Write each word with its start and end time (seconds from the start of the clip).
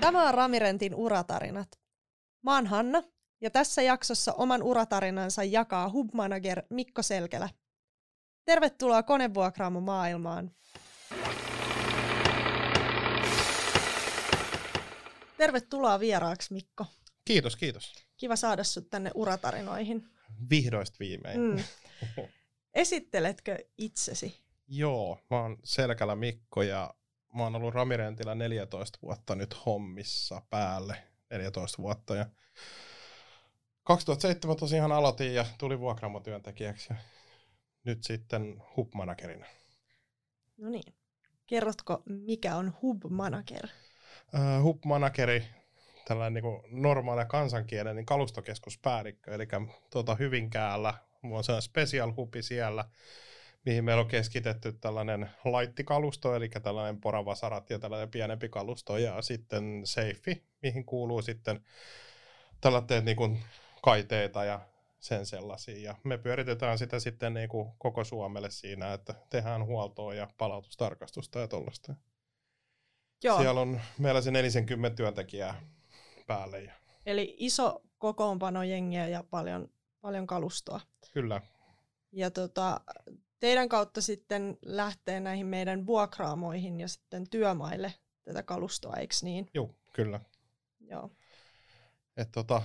Tämä 0.00 0.28
on 0.28 0.34
Ramirentin 0.34 0.94
uratarinat. 0.94 1.68
Mä 2.42 2.54
oon 2.54 2.66
Hanna, 2.66 3.02
ja 3.40 3.50
tässä 3.50 3.82
jaksossa 3.82 4.32
oman 4.32 4.62
uratarinansa 4.62 5.44
jakaa 5.44 5.90
hubmanager 5.90 6.62
Mikko 6.70 7.02
Selkelä. 7.02 7.48
Tervetuloa 8.44 9.02
konevuokraamo 9.02 9.80
maailmaan. 9.80 10.50
Tervetuloa 15.36 16.00
vieraaksi, 16.00 16.54
Mikko. 16.54 16.86
Kiitos, 17.24 17.56
kiitos. 17.56 17.92
Kiva 18.16 18.36
saada 18.36 18.64
sut 18.64 18.90
tänne 18.90 19.10
uratarinoihin. 19.14 20.08
Vihdoista 20.50 20.96
viimein. 21.00 21.40
Mm. 21.40 21.64
Esitteletkö 22.74 23.58
itsesi? 23.78 24.40
Joo, 24.68 25.18
mä 25.30 25.42
oon 25.42 25.58
Selkälä 25.64 26.16
Mikko 26.16 26.62
ja 26.62 26.94
mä 27.34 27.42
oon 27.42 27.56
ollut 27.56 27.74
Ramirentillä 27.74 28.34
14 28.34 28.98
vuotta 29.02 29.34
nyt 29.34 29.66
hommissa 29.66 30.42
päälle. 30.50 30.96
14 31.30 31.82
vuotta 31.82 32.16
ja 32.16 32.26
2007 33.82 34.56
tosiaan 34.56 34.92
aloitin 34.92 35.34
ja 35.34 35.46
tuli 35.58 35.80
vuokraamotyöntekijäksi 35.80 36.86
ja 36.90 36.96
nyt 37.84 38.04
sitten 38.04 38.62
hub-managerina. 38.76 39.46
No 40.56 40.70
niin. 40.70 40.94
Kerrotko, 41.46 42.02
mikä 42.06 42.56
on 42.56 42.74
hub-manager? 42.82 43.68
Uh, 44.34 44.62
hub-manageri, 44.62 45.44
tällainen 46.10 46.42
niin 46.42 46.82
normaali 46.82 47.24
kansankielen 47.28 47.96
niin 47.96 48.06
kalustokeskuspäällikkö, 48.06 49.34
eli 49.34 49.48
tuota 49.90 50.14
Hyvinkäällä, 50.14 50.94
mulla 51.22 51.38
on 51.38 51.44
sellainen 51.44 51.62
special 51.62 52.12
hubi 52.16 52.42
siellä, 52.42 52.84
mihin 53.64 53.84
meillä 53.84 54.00
on 54.00 54.08
keskitetty 54.08 54.72
tällainen 54.72 55.30
laittikalusto, 55.44 56.34
eli 56.34 56.48
tällainen 56.48 57.00
poravasarat 57.00 57.70
ja 57.70 57.78
tällainen 57.78 58.10
pienempi 58.10 58.48
kalusto, 58.48 58.98
ja 58.98 59.22
sitten 59.22 59.80
seifi, 59.84 60.42
mihin 60.62 60.84
kuuluu 60.84 61.22
sitten 61.22 61.60
tällaiset 62.60 63.04
niin 63.04 63.16
kuin 63.16 63.38
kaiteita 63.82 64.44
ja 64.44 64.60
sen 65.00 65.26
sellaisia. 65.26 65.78
Ja 65.78 65.94
me 66.04 66.18
pyöritetään 66.18 66.78
sitä 66.78 67.00
sitten 67.00 67.34
niin 67.34 67.48
kuin 67.48 67.72
koko 67.78 68.04
Suomelle 68.04 68.50
siinä, 68.50 68.92
että 68.92 69.14
tehdään 69.30 69.64
huoltoa 69.64 70.14
ja 70.14 70.28
palautustarkastusta 70.38 71.40
ja 71.40 71.48
tuollaista. 71.48 71.94
Joo. 73.24 73.38
Siellä 73.38 73.60
on 73.60 73.80
meillä 73.98 74.20
se 74.20 74.30
40 74.30 74.96
työntekijää 74.96 75.60
päälle. 76.34 76.62
Ja... 76.62 76.72
Eli 77.06 77.34
iso 77.38 77.82
kokoonpano 77.98 78.62
jengiä 78.62 79.08
ja 79.08 79.24
paljon, 79.30 79.68
paljon 80.00 80.26
kalustoa. 80.26 80.80
Kyllä. 81.12 81.40
Ja 82.12 82.30
tota, 82.30 82.80
teidän 83.40 83.68
kautta 83.68 84.00
sitten 84.00 84.58
lähtee 84.62 85.20
näihin 85.20 85.46
meidän 85.46 85.86
vuokraamoihin 85.86 86.80
ja 86.80 86.88
sitten 86.88 87.30
työmaille 87.30 87.94
tätä 88.24 88.42
kalustoa, 88.42 88.96
eikö 88.96 89.14
niin? 89.22 89.48
Joo, 89.54 89.74
kyllä. 89.92 90.20
Joo. 90.80 91.10
Et 92.16 92.28
tota, 92.32 92.62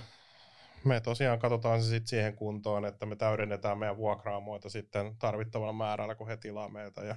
me 0.84 1.00
tosiaan 1.00 1.38
katsotaan 1.38 1.82
se 1.82 1.88
sitten 1.88 2.08
siihen 2.08 2.36
kuntoon, 2.36 2.84
että 2.84 3.06
me 3.06 3.16
täydennetään 3.16 3.78
meidän 3.78 3.96
vuokraamoita 3.96 4.68
sitten 4.68 5.16
tarvittavalla 5.18 5.72
määrällä, 5.72 6.14
kun 6.14 6.28
he 6.28 6.36
tilaa 6.36 6.68
meiltä. 6.68 7.00
Ja 7.00 7.16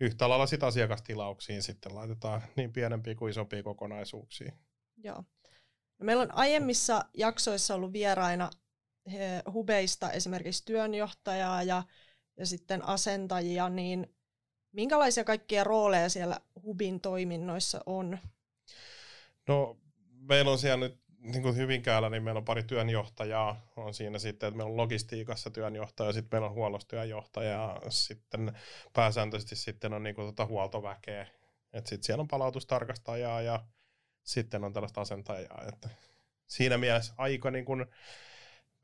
yhtä 0.00 0.28
lailla 0.28 0.46
sitten 0.46 0.66
asiakastilauksiin 0.66 1.62
sitten 1.62 1.94
laitetaan 1.94 2.42
niin 2.56 2.72
pienempiä 2.72 3.14
kuin 3.14 3.30
isompia 3.30 3.62
kokonaisuuksia. 3.62 4.52
Joo. 4.96 5.24
No 5.98 6.04
meillä 6.04 6.22
on 6.22 6.34
aiemmissa 6.34 7.04
jaksoissa 7.14 7.74
ollut 7.74 7.92
vieraina 7.92 8.50
hubeista 9.52 10.10
esimerkiksi 10.10 10.64
työnjohtajaa 10.64 11.62
ja, 11.62 11.82
ja 12.36 12.46
sitten 12.46 12.84
asentajia, 12.84 13.68
niin 13.68 14.14
minkälaisia 14.72 15.24
kaikkia 15.24 15.64
rooleja 15.64 16.08
siellä 16.08 16.40
hubin 16.62 17.00
toiminnoissa 17.00 17.80
on? 17.86 18.18
No 19.48 19.76
meillä 20.10 20.50
on 20.50 20.58
siellä 20.58 20.88
nyt 20.88 21.00
niin 21.18 21.42
kuin 21.42 21.56
Hyvinkäällä, 21.56 22.10
niin 22.10 22.22
meillä 22.22 22.38
on 22.38 22.44
pari 22.44 22.62
työnjohtajaa. 22.62 23.66
On 23.76 23.94
siinä 23.94 24.18
sitten, 24.18 24.46
että 24.46 24.56
meillä 24.56 24.70
on 24.70 24.76
logistiikassa 24.76 25.50
työnjohtaja, 25.50 26.12
sitten 26.12 26.28
meillä 26.36 26.48
on 26.48 26.54
huollostyönjohtaja 26.54 27.50
ja 27.50 27.80
sitten 27.88 28.52
pääsääntöisesti 28.92 29.56
sitten 29.56 29.92
on 29.92 30.02
niin 30.02 30.14
kuin 30.14 30.24
tuota 30.24 30.46
huoltoväkeä. 30.46 31.26
Että 31.72 31.88
sitten 31.88 32.06
siellä 32.06 32.22
on 32.22 32.28
palautustarkastajaa 32.28 33.42
ja 33.42 33.64
sitten 34.28 34.64
on 34.64 34.72
tällaista 34.72 35.00
asentajaa. 35.00 35.64
Että 35.68 35.88
siinä 36.46 36.78
mielessä 36.78 37.14
aika 37.16 37.50
niin 37.50 37.64
kuin 37.64 37.86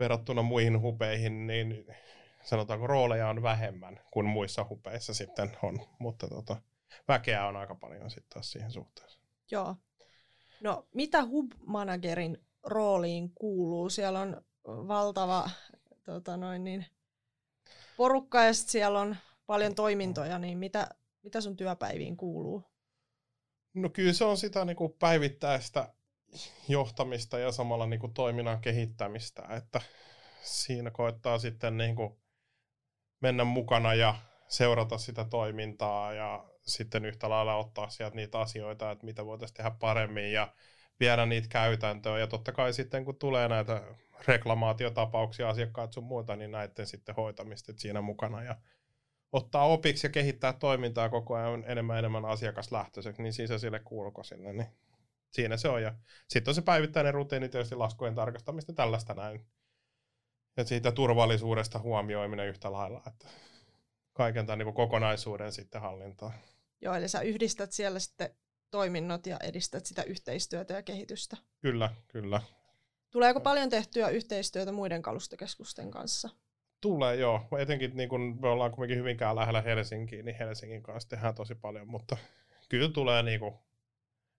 verrattuna 0.00 0.42
muihin 0.42 0.80
hupeihin, 0.80 1.46
niin 1.46 1.86
sanotaanko 2.42 2.86
rooleja 2.86 3.28
on 3.28 3.42
vähemmän 3.42 4.00
kuin 4.10 4.26
muissa 4.26 4.66
hupeissa 4.68 5.14
sitten 5.14 5.56
on, 5.62 5.80
mutta 5.98 6.28
tota, 6.28 6.56
väkeä 7.08 7.46
on 7.46 7.56
aika 7.56 7.74
paljon 7.74 8.10
sitten 8.10 8.30
taas 8.30 8.52
siihen 8.52 8.70
suhteessa. 8.70 9.20
Joo, 9.50 9.76
No, 10.64 10.86
mitä 10.94 11.24
hub-managerin 11.24 12.42
rooliin 12.62 13.32
kuuluu? 13.34 13.90
Siellä 13.90 14.20
on 14.20 14.42
valtava 14.64 15.50
tota 16.04 16.36
noin 16.36 16.64
niin, 16.64 16.86
porukka 17.96 18.44
ja 18.44 18.54
siellä 18.54 19.00
on 19.00 19.16
paljon 19.46 19.74
toimintoja, 19.74 20.38
niin 20.38 20.58
mitä, 20.58 20.88
mitä 21.22 21.40
sun 21.40 21.56
työpäiviin 21.56 22.16
kuuluu? 22.16 22.62
No 23.74 23.88
kyllä 23.88 24.12
se 24.12 24.24
on 24.24 24.36
sitä 24.36 24.64
niin 24.64 24.76
kuin 24.76 24.92
päivittäistä 24.98 25.94
johtamista 26.68 27.38
ja 27.38 27.52
samalla 27.52 27.86
niin 27.86 28.00
kuin 28.00 28.14
toiminnan 28.14 28.60
kehittämistä, 28.60 29.42
että 29.56 29.80
siinä 30.42 30.90
koettaa 30.90 31.38
sitten 31.38 31.76
niin 31.76 31.96
kuin 31.96 32.16
mennä 33.20 33.44
mukana 33.44 33.94
ja 33.94 34.14
seurata 34.48 34.98
sitä 34.98 35.24
toimintaa 35.24 36.12
ja 36.12 36.44
sitten 36.60 37.04
yhtä 37.04 37.30
lailla 37.30 37.56
ottaa 37.56 37.90
sieltä 37.90 38.16
niitä 38.16 38.40
asioita, 38.40 38.90
että 38.90 39.04
mitä 39.04 39.26
voitaisiin 39.26 39.56
tehdä 39.56 39.70
paremmin 39.70 40.32
ja 40.32 40.52
viedä 41.00 41.26
niitä 41.26 41.48
käytäntöön. 41.48 42.20
Ja 42.20 42.26
totta 42.26 42.52
kai 42.52 42.72
sitten 42.72 43.04
kun 43.04 43.18
tulee 43.18 43.48
näitä 43.48 43.82
reklamaatiotapauksia, 44.28 45.48
asiakkaat 45.48 45.92
sun 45.92 46.04
muuta, 46.04 46.36
niin 46.36 46.50
näiden 46.50 46.86
sitten 46.86 47.14
hoitamista 47.14 47.72
siinä 47.76 48.00
mukana 48.00 48.42
ja 48.42 48.56
ottaa 49.34 49.66
opiksi 49.66 50.06
ja 50.06 50.10
kehittää 50.10 50.52
toimintaa 50.52 51.08
koko 51.08 51.34
ajan 51.34 51.64
enemmän 51.66 51.98
enemmän 51.98 52.24
asiakaslähtöiseksi, 52.24 53.22
niin 53.22 53.32
sille 53.32 53.78
kuuluko 53.78 54.22
sinne, 54.22 54.52
niin 54.52 54.68
siinä 55.30 55.56
se 55.56 55.68
on. 55.68 55.82
Ja 55.82 55.94
sitten 56.28 56.50
on 56.50 56.54
se 56.54 56.62
päivittäinen 56.62 57.14
rutiini 57.14 57.48
tietysti 57.48 57.74
laskujen 57.74 58.14
tarkastamista 58.14 58.72
tällaista 58.72 59.14
näin. 59.14 59.46
Ja 60.56 60.64
siitä 60.64 60.92
turvallisuudesta 60.92 61.78
huomioiminen 61.78 62.48
yhtä 62.48 62.72
lailla, 62.72 63.02
että 63.06 63.28
kaiken 64.12 64.46
tämän 64.46 64.58
niin 64.58 64.74
kokonaisuuden 64.74 65.52
sitten 65.52 65.80
hallintaa. 65.80 66.32
Joo, 66.80 66.94
eli 66.94 67.08
sä 67.08 67.20
yhdistät 67.20 67.72
siellä 67.72 67.98
sitten 67.98 68.30
toiminnot 68.70 69.26
ja 69.26 69.36
edistät 69.42 69.86
sitä 69.86 70.02
yhteistyötä 70.02 70.74
ja 70.74 70.82
kehitystä. 70.82 71.36
Kyllä, 71.60 71.90
kyllä. 72.08 72.40
Tuleeko 73.10 73.40
paljon 73.40 73.70
tehtyä 73.70 74.08
yhteistyötä 74.08 74.72
muiden 74.72 75.02
kalustokeskusten 75.02 75.90
kanssa? 75.90 76.28
Tulee 76.84 77.16
joo, 77.16 77.46
etenkin 77.58 77.96
niin 77.96 78.08
kun 78.08 78.38
me 78.40 78.48
ollaan 78.48 78.70
kuitenkin 78.72 78.98
hyvinkään 78.98 79.36
lähellä 79.36 79.60
Helsinkiin, 79.62 80.24
niin 80.24 80.36
Helsingin 80.36 80.82
kanssa 80.82 81.08
tehdään 81.08 81.34
tosi 81.34 81.54
paljon, 81.54 81.88
mutta 81.88 82.16
kyllä 82.68 82.88
tulee 82.88 83.22
niin 83.22 83.40
kuin 83.40 83.54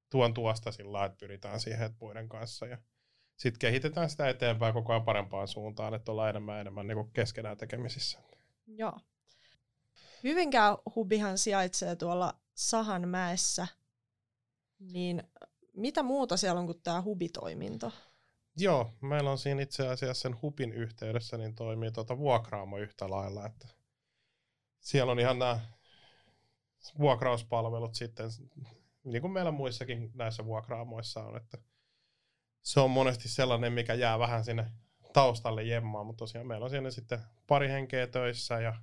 tuon 0.09 0.33
tuosta 0.33 0.71
sillä 0.71 1.05
että 1.05 1.17
pyritään 1.17 1.59
siihen 1.59 1.85
että 1.85 1.97
muiden 1.99 2.29
kanssa 2.29 2.65
ja 2.65 2.77
sitten 3.35 3.59
kehitetään 3.59 4.09
sitä 4.09 4.29
eteenpäin 4.29 4.73
koko 4.73 4.93
ajan 4.93 5.05
parempaan 5.05 5.47
suuntaan, 5.47 5.93
että 5.93 6.11
ollaan 6.11 6.29
enemmän 6.29 6.61
enemmän 6.61 6.87
niin 6.87 7.11
keskenään 7.13 7.57
tekemisissä. 7.57 8.19
Joo. 8.67 8.99
Hyvinkään 10.23 10.77
hubihan 10.95 11.37
sijaitsee 11.37 11.95
tuolla 11.95 12.33
Sahanmäessä, 12.53 13.67
niin 14.79 15.23
mitä 15.73 16.03
muuta 16.03 16.37
siellä 16.37 16.59
on 16.59 16.65
kuin 16.65 16.81
tämä 16.83 17.01
hubitoiminto? 17.01 17.91
Joo, 18.57 18.93
meillä 19.01 19.31
on 19.31 19.37
siinä 19.37 19.61
itse 19.61 19.87
asiassa 19.87 20.21
sen 20.21 20.41
hubin 20.41 20.73
yhteydessä, 20.73 21.37
niin 21.37 21.55
toimii 21.55 21.91
tuota 21.91 22.17
vuokraamo 22.17 22.77
yhtä 22.77 23.09
lailla, 23.09 23.45
että 23.45 23.67
siellä 24.79 25.11
on 25.11 25.19
ihan 25.19 25.39
nämä 25.39 25.59
vuokrauspalvelut 26.99 27.95
sitten, 27.95 28.29
niin 29.03 29.21
kuin 29.21 29.31
meillä 29.31 29.51
muissakin 29.51 30.11
näissä 30.13 30.45
vuokraamoissa 30.45 31.23
on, 31.23 31.37
että 31.37 31.57
se 32.61 32.79
on 32.79 32.91
monesti 32.91 33.29
sellainen, 33.29 33.73
mikä 33.73 33.93
jää 33.93 34.19
vähän 34.19 34.43
sinne 34.43 34.71
taustalle 35.13 35.63
jemmaan, 35.63 36.05
mutta 36.05 36.19
tosiaan 36.19 36.47
meillä 36.47 36.63
on 36.63 36.69
siinä 36.69 36.91
sitten 36.91 37.19
pari 37.47 37.69
henkeä 37.69 38.07
töissä 38.07 38.59
ja 38.59 38.73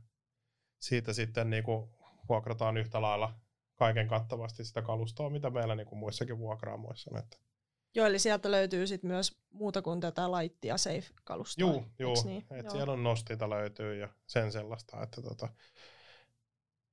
siitä 0.78 1.12
sitten 1.12 1.50
niin 1.50 1.64
kuin 1.64 1.90
vuokrataan 2.28 2.76
yhtä 2.76 3.02
lailla 3.02 3.34
kaiken 3.74 4.08
kattavasti 4.08 4.64
sitä 4.64 4.82
kalustoa, 4.82 5.30
mitä 5.30 5.50
meillä 5.50 5.74
niin 5.74 5.86
kuin 5.86 5.98
muissakin 5.98 6.38
vuokraamoissa 6.38 7.10
on. 7.14 7.18
Että. 7.18 7.51
Joo, 7.94 8.06
eli 8.06 8.18
sieltä 8.18 8.50
löytyy 8.50 8.86
sitten 8.86 9.10
myös 9.10 9.36
muuta 9.50 9.82
kuin 9.82 10.00
tätä 10.00 10.22
ja 10.64 10.76
safe-kalustoa. 10.76 11.70
Joo, 11.70 11.84
joo. 11.98 12.14
Niin? 12.24 12.44
Et 12.50 12.64
joo. 12.64 12.72
siellä 12.72 12.92
on 12.92 13.02
nostita 13.02 13.50
löytyy 13.50 13.94
ja 13.94 14.08
sen 14.26 14.52
sellaista, 14.52 15.02
että 15.02 15.22
tota, 15.22 15.48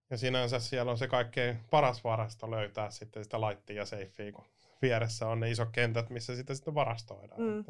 ja 0.10 0.18
sinänsä 0.18 0.60
siellä 0.60 0.92
on 0.92 0.98
se 0.98 1.08
kaikkein 1.08 1.60
paras 1.72 2.04
varasto 2.04 2.52
löytää 2.52 2.92
sitten 2.92 3.24
sitä 3.24 3.42
laittia 3.42 3.76
ja 3.76 3.86
safea, 3.86 4.32
kun 4.32 4.46
vieressä 4.82 5.28
on 5.28 5.40
ne 5.40 5.52
isot 5.52 5.70
kentät, 5.72 6.10
missä 6.10 6.36
sitä 6.36 6.56
sitten 6.56 6.76
varastoidaan. 6.76 7.42
Mm, 7.42 7.66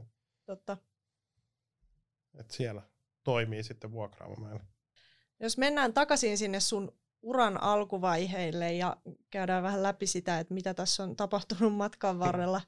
totta. 0.45 0.77
Et 2.39 2.51
siellä 2.51 2.81
toimii 3.23 3.63
sitten 3.63 3.91
vuokraamaan 3.91 4.61
Jos 5.39 5.57
mennään 5.57 5.93
takaisin 5.93 6.37
sinne 6.37 6.59
sun 6.59 6.99
uran 7.21 7.63
alkuvaiheille 7.63 8.73
ja 8.73 8.97
käydään 9.29 9.63
vähän 9.63 9.83
läpi 9.83 10.07
sitä, 10.07 10.39
että 10.39 10.53
mitä 10.53 10.73
tässä 10.73 11.03
on 11.03 11.15
tapahtunut 11.15 11.73
matkan 11.73 12.19
varrella 12.19 12.61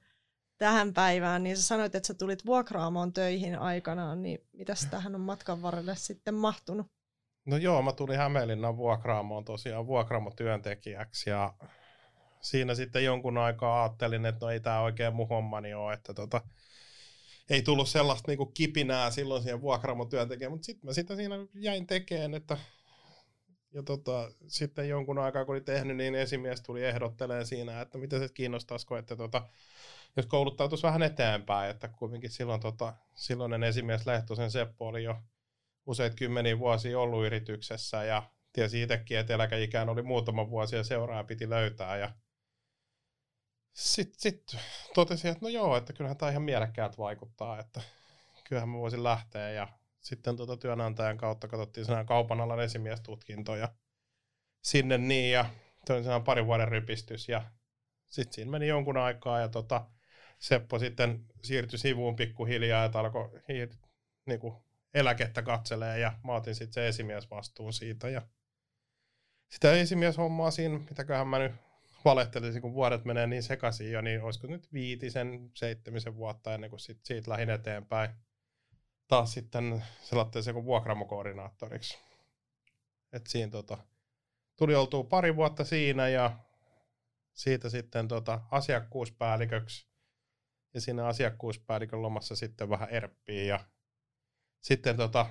tähän 0.61 0.93
päivään, 0.93 1.43
niin 1.43 1.57
sä 1.57 1.63
sanoit, 1.63 1.95
että 1.95 2.07
sä 2.07 2.13
tulit 2.13 2.45
vuokraamoon 2.45 3.13
töihin 3.13 3.59
aikanaan, 3.59 4.21
niin 4.21 4.39
mitä 4.53 4.73
tähän 4.91 5.15
on 5.15 5.21
matkan 5.21 5.61
varrelle 5.61 5.95
sitten 5.95 6.33
mahtunut? 6.33 6.87
No 7.45 7.57
joo, 7.57 7.81
mä 7.81 7.91
tulin 7.91 8.17
Hämeenlinnan 8.17 8.77
vuokraamoon 8.77 9.45
tosiaan 9.45 9.87
vuokraamotyöntekijäksi 9.87 11.29
ja 11.29 11.53
siinä 12.41 12.75
sitten 12.75 13.05
jonkun 13.05 13.37
aikaa 13.37 13.83
ajattelin, 13.83 14.25
että 14.25 14.45
no 14.45 14.51
ei 14.51 14.59
tämä 14.59 14.81
oikein 14.81 15.13
mun 15.13 15.29
hommani 15.29 15.73
ole, 15.73 15.93
että 15.93 16.13
tota, 16.13 16.41
ei 17.49 17.61
tullut 17.61 17.89
sellaista 17.89 18.31
niinku 18.31 18.45
kipinää 18.45 19.11
silloin 19.11 19.43
siihen 19.43 19.61
vuokraamotyöntekijään, 19.61 20.51
mutta 20.51 20.65
sitten 20.65 20.87
mä 20.87 20.93
sitä 20.93 21.15
siinä 21.15 21.35
jäin 21.53 21.87
tekemään, 21.87 22.33
että 22.33 22.57
ja 23.73 23.83
tota, 23.83 24.31
sitten 24.47 24.89
jonkun 24.89 25.19
aikaa 25.19 25.45
kun 25.45 25.53
olin 25.53 25.65
tehnyt, 25.65 25.97
niin 25.97 26.15
esimies 26.15 26.61
tuli 26.61 26.83
ehdottelemaan 26.83 27.45
siinä, 27.45 27.81
että 27.81 27.97
mitä 27.97 28.19
se 28.19 28.29
kiinnostaisiko, 28.33 28.97
että 28.97 29.15
tota, 29.15 29.49
jos 30.17 30.25
kouluttautuisi 30.25 30.83
vähän 30.83 31.03
eteenpäin, 31.03 31.71
että 31.71 31.87
kuitenkin 31.87 32.29
silloin 32.29 32.61
tota, 32.61 32.93
silloinen 33.15 33.63
esimies 33.63 34.05
Lehtosen 34.05 34.51
Seppo 34.51 34.87
oli 34.87 35.03
jo 35.03 35.17
useita 35.85 36.15
kymmeniä 36.15 36.59
vuosia 36.59 36.99
ollut 36.99 37.25
yrityksessä 37.25 38.03
ja 38.03 38.23
tiesi 38.53 38.81
itsekin, 38.81 39.17
että 39.19 39.33
eläkeikään 39.33 39.89
oli 39.89 40.01
muutama 40.01 40.49
vuosi 40.49 40.75
ja 40.75 40.83
seuraaja 40.83 41.23
piti 41.23 41.49
löytää 41.49 41.97
ja 41.97 42.11
sitten 43.73 44.21
sit 44.21 44.57
totesin, 44.93 45.31
että 45.31 45.45
no 45.45 45.49
joo, 45.49 45.77
että 45.77 45.93
kyllähän 45.93 46.17
tämä 46.17 46.29
ihan 46.29 46.43
mielekkäät 46.43 46.97
vaikuttaa, 46.97 47.59
että 47.59 47.81
kyllähän 48.43 48.69
mä 48.69 48.77
voisin 48.77 49.03
lähteä 49.03 49.51
ja 49.51 49.67
sitten 49.99 50.37
tuota 50.37 50.57
työnantajan 50.57 51.17
kautta 51.17 51.47
katsottiin 51.47 51.85
sen 51.85 52.05
kaupan 52.05 52.41
alan 52.41 52.59
esimiestutkinto 52.59 53.55
ja 53.55 53.69
sinne 54.61 54.97
niin 54.97 55.31
ja 55.31 55.45
toin 55.85 56.03
parin 56.25 56.45
vuoden 56.45 56.67
rypistys 56.67 57.29
ja 57.29 57.41
sitten 58.07 58.33
siinä 58.33 58.51
meni 58.51 58.67
jonkun 58.67 58.97
aikaa 58.97 59.39
ja 59.39 59.49
tota, 59.49 59.85
Seppo 60.41 60.79
sitten 60.79 61.25
siirtyi 61.43 61.79
sivuun 61.79 62.15
pikkuhiljaa 62.15 62.83
ja 62.83 62.91
alkoi 62.93 63.41
niin 64.25 64.39
kuin 64.39 64.55
eläkettä 64.93 65.41
katselee 65.41 65.99
ja 65.99 66.13
mä 66.23 66.35
otin 66.35 66.55
sitten 66.55 66.73
se 66.73 66.88
esimies 66.88 67.29
vastuun 67.29 67.73
siitä 67.73 68.09
ja 68.09 68.21
sitä 69.49 69.73
esimieshommaa 69.73 70.51
siinä, 70.51 70.79
mitäköhän 70.79 71.27
mä 71.27 71.39
nyt 71.39 71.51
valehtelisin, 72.05 72.61
kun 72.61 72.73
vuodet 72.73 73.05
menee 73.05 73.27
niin 73.27 73.43
sekaisin 73.43 73.91
jo, 73.91 74.01
niin 74.01 74.21
olisiko 74.23 74.47
nyt 74.47 74.73
viitisen, 74.73 75.51
seitsemisen 75.53 76.15
vuotta 76.15 76.53
ennen 76.53 76.69
kuin 76.69 76.79
sit 76.79 77.05
siitä 77.05 77.31
lähin 77.31 77.49
eteenpäin 77.49 78.09
taas 79.07 79.33
sitten 79.33 79.83
selattiin 80.01 80.53
kuin 80.53 80.65
vuokramokoordinaattoriksi. 80.65 81.97
Et 83.13 83.27
siinä 83.27 83.51
tota, 83.51 83.77
tuli 84.55 84.75
oltua 84.75 85.03
pari 85.03 85.35
vuotta 85.35 85.63
siinä 85.63 86.09
ja 86.09 86.39
siitä 87.33 87.69
sitten 87.69 88.07
tota, 88.07 88.41
asiakkuuspäälliköksi 88.51 89.90
ja 90.73 90.81
siinä 90.81 91.07
asiakkuuspäällikön 91.07 92.01
lomassa 92.01 92.35
sitten 92.35 92.69
vähän 92.69 92.89
erppii 92.89 93.47
ja 93.47 93.59
sitten 94.62 94.97
tota, 94.97 95.25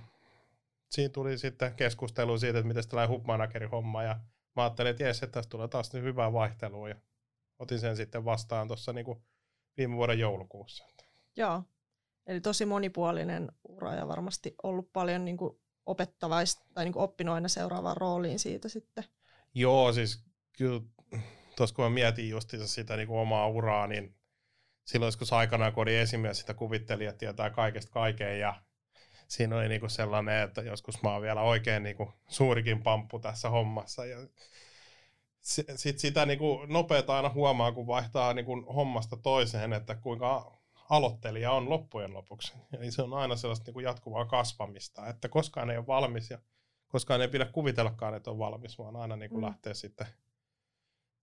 siinä 0.90 1.12
tuli 1.12 1.38
sitten 1.38 1.74
keskustelu 1.74 2.38
siitä, 2.38 2.58
että 2.58 2.68
miten 2.68 2.88
tällainen 2.88 3.16
hubmanagerin 3.16 3.70
homma 3.70 4.02
ja 4.02 4.20
mä 4.56 4.62
ajattelin, 4.62 4.90
että 4.90 5.02
jes, 5.02 5.22
että 5.22 5.32
tästä 5.34 5.50
tulee 5.50 5.68
taas 5.68 5.92
nyt 5.92 6.02
hyvää 6.02 6.32
vaihtelua 6.32 6.88
ja 6.88 6.96
otin 7.58 7.80
sen 7.80 7.96
sitten 7.96 8.24
vastaan 8.24 8.68
tuossa 8.68 8.92
niin 8.92 9.06
viime 9.76 9.96
vuoden 9.96 10.18
joulukuussa. 10.18 10.84
Joo, 11.36 11.62
eli 12.26 12.40
tosi 12.40 12.66
monipuolinen 12.66 13.52
ura 13.68 13.94
ja 13.94 14.08
varmasti 14.08 14.54
ollut 14.62 14.92
paljon 14.92 15.24
niin 15.24 15.38
opettavaista 15.86 16.62
tai 16.74 16.84
niin 16.84 16.92
kuin 16.92 17.02
oppinut 17.02 17.34
aina 17.34 17.48
seuraavaan 17.48 17.96
rooliin 17.96 18.38
siitä 18.38 18.68
sitten. 18.68 19.04
Joo, 19.54 19.92
siis 19.92 20.24
kyllä 20.58 20.80
tuossa 21.56 21.76
kun 21.76 21.84
mä 21.84 21.90
mietin 21.90 22.28
justiinsa 22.28 22.68
sitä 22.68 22.96
niin 22.96 23.08
omaa 23.10 23.48
uraa, 23.48 23.86
niin 23.86 24.19
silloin 24.84 25.08
joskus 25.08 25.32
aikanaan, 25.32 25.72
kun 25.72 25.82
oli 25.82 25.96
esimies, 25.96 26.38
sitä 26.38 26.54
kuvitteli, 26.54 27.06
että 27.06 27.18
tietää 27.18 27.50
kaikesta 27.50 27.92
kaiken 27.92 28.40
ja 28.40 28.62
siinä 29.28 29.56
oli 29.56 29.68
niinku 29.68 29.88
sellainen, 29.88 30.42
että 30.42 30.62
joskus 30.62 31.02
mä 31.02 31.12
oon 31.12 31.22
vielä 31.22 31.42
oikein 31.42 31.82
niinku 31.82 32.12
suurikin 32.28 32.82
pamppu 32.82 33.18
tässä 33.18 33.50
hommassa. 33.50 34.06
Ja 34.06 34.16
sit 35.76 35.98
sitä 35.98 36.26
niinku 36.26 36.66
nopeeta 36.68 37.16
aina 37.16 37.28
huomaa, 37.28 37.72
kun 37.72 37.86
vaihtaa 37.86 38.34
niinku 38.34 38.72
hommasta 38.74 39.16
toiseen, 39.16 39.72
että 39.72 39.94
kuinka 39.94 40.60
aloittelija 40.90 41.52
on 41.52 41.70
loppujen 41.70 42.14
lopuksi. 42.14 42.52
Eli 42.78 42.90
se 42.90 43.02
on 43.02 43.14
aina 43.14 43.36
sellaista 43.36 43.64
niinku 43.64 43.80
jatkuvaa 43.80 44.24
kasvamista, 44.24 45.08
että 45.08 45.28
koskaan 45.28 45.70
ei 45.70 45.76
ole 45.76 45.86
valmis 45.86 46.30
ja 46.30 46.38
koskaan 46.88 47.20
ei 47.20 47.28
pidä 47.28 47.44
kuvitellakaan, 47.44 48.14
että 48.14 48.30
on 48.30 48.38
valmis, 48.38 48.78
vaan 48.78 48.96
aina 48.96 49.16
niinku 49.16 49.36
mm. 49.36 49.44
lähtee 49.44 49.74
sitten 49.74 50.06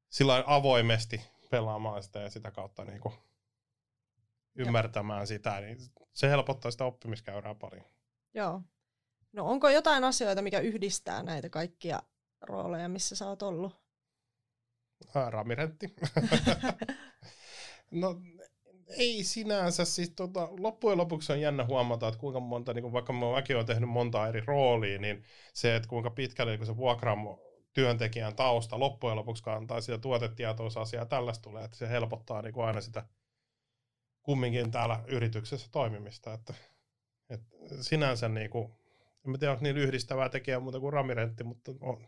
sillä 0.10 0.44
avoimesti 0.48 1.22
pelaamaan 1.50 2.04
sitä 2.04 2.20
ja 2.20 2.30
sitä 2.30 2.52
kautta 2.52 2.86
niinku 2.86 3.14
ymmärtämään 4.58 5.20
ja. 5.20 5.26
sitä, 5.26 5.60
niin 5.60 5.78
se 6.14 6.30
helpottaa 6.30 6.72
sitä 6.72 6.86
oppimiskäyrää 6.86 7.56
paljon. 7.56 7.86
Joo. 8.34 8.62
No 9.34 9.46
onko 9.46 9.70
jotain 9.70 10.04
asioita, 10.04 10.42
mikä 10.42 10.60
yhdistää 10.60 11.24
näitä 11.24 11.50
kaikkia 11.50 12.04
rooleja, 12.42 12.90
missä 12.90 13.16
sä 13.16 13.28
oot 13.28 13.42
ollut? 13.42 13.76
Ramirentti. 15.30 15.96
no 17.92 18.22
ei 18.90 19.24
sinänsä. 19.24 19.86
Siis 19.86 20.10
tota, 20.10 20.50
loppujen 20.60 20.98
lopuksi 20.98 21.34
on 21.34 21.42
jännä 21.42 21.66
huomata, 21.66 22.08
että 22.08 22.20
kuinka 22.20 22.40
monta, 22.40 22.74
niin 22.74 22.92
vaikka 22.92 23.14
mäkin 23.14 23.56
olen 23.56 23.66
tehnyt 23.66 23.90
monta 23.90 24.28
eri 24.28 24.42
roolia, 24.46 25.00
niin 25.00 25.24
se, 25.54 25.76
että 25.76 25.90
kuinka 25.90 26.10
pitkälle 26.10 26.58
niin 26.58 26.66
se 26.66 26.78
vuokraamo 26.78 27.40
työntekijän 27.74 28.36
tausta 28.36 28.80
loppujen 28.80 29.16
lopuksi 29.16 29.44
kantaa 29.44 29.82
sitä 29.82 29.98
tuotetietoisasiaa, 29.98 31.06
tällaista 31.06 31.44
tulee, 31.44 31.64
että 31.64 31.78
se 31.78 31.90
helpottaa 31.90 32.42
niin 32.42 32.60
aina 32.66 32.82
sitä 32.82 33.06
kumminkin 34.28 34.72
täällä 34.72 35.04
yrityksessä 35.08 35.68
toimimista. 35.72 36.34
Että 36.34 36.54
et 37.30 37.42
sinänsä 37.82 38.30
niin 38.30 38.50
kuin, 38.50 38.72
en 39.28 39.40
tiedä, 39.40 39.52
onko 39.52 39.64
niin 39.64 39.78
yhdistävää 39.78 40.30
tekijää 40.30 40.60
muuta 40.60 40.80
kuin 40.80 40.94
ramirentti, 40.94 41.44
mutta 41.44 41.72
on, 41.80 42.08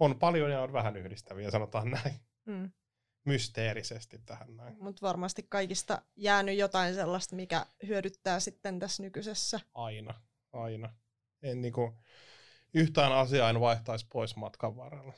on 0.00 0.18
paljon 0.18 0.50
ja 0.50 0.62
on 0.62 0.72
vähän 0.72 0.96
yhdistäviä, 0.96 1.50
sanotaan 1.50 1.90
näin. 1.90 2.14
Mm. 2.44 2.70
Mysteerisesti 3.24 4.18
tähän 4.26 4.56
näin. 4.56 4.76
Mutta 4.80 5.06
varmasti 5.06 5.46
kaikista 5.48 6.02
jäänyt 6.16 6.58
jotain 6.58 6.94
sellaista, 6.94 7.36
mikä 7.36 7.66
hyödyttää 7.86 8.40
sitten 8.40 8.78
tässä 8.78 9.02
nykyisessä. 9.02 9.60
Aina, 9.74 10.14
aina. 10.52 10.94
En 11.42 11.60
niin 11.60 11.72
kuin, 11.72 11.92
yhtään 12.74 13.12
asiaa 13.12 13.50
en 13.50 13.60
vaihtaisi 13.60 14.06
pois 14.12 14.36
matkan 14.36 14.76
varrella. 14.76 15.12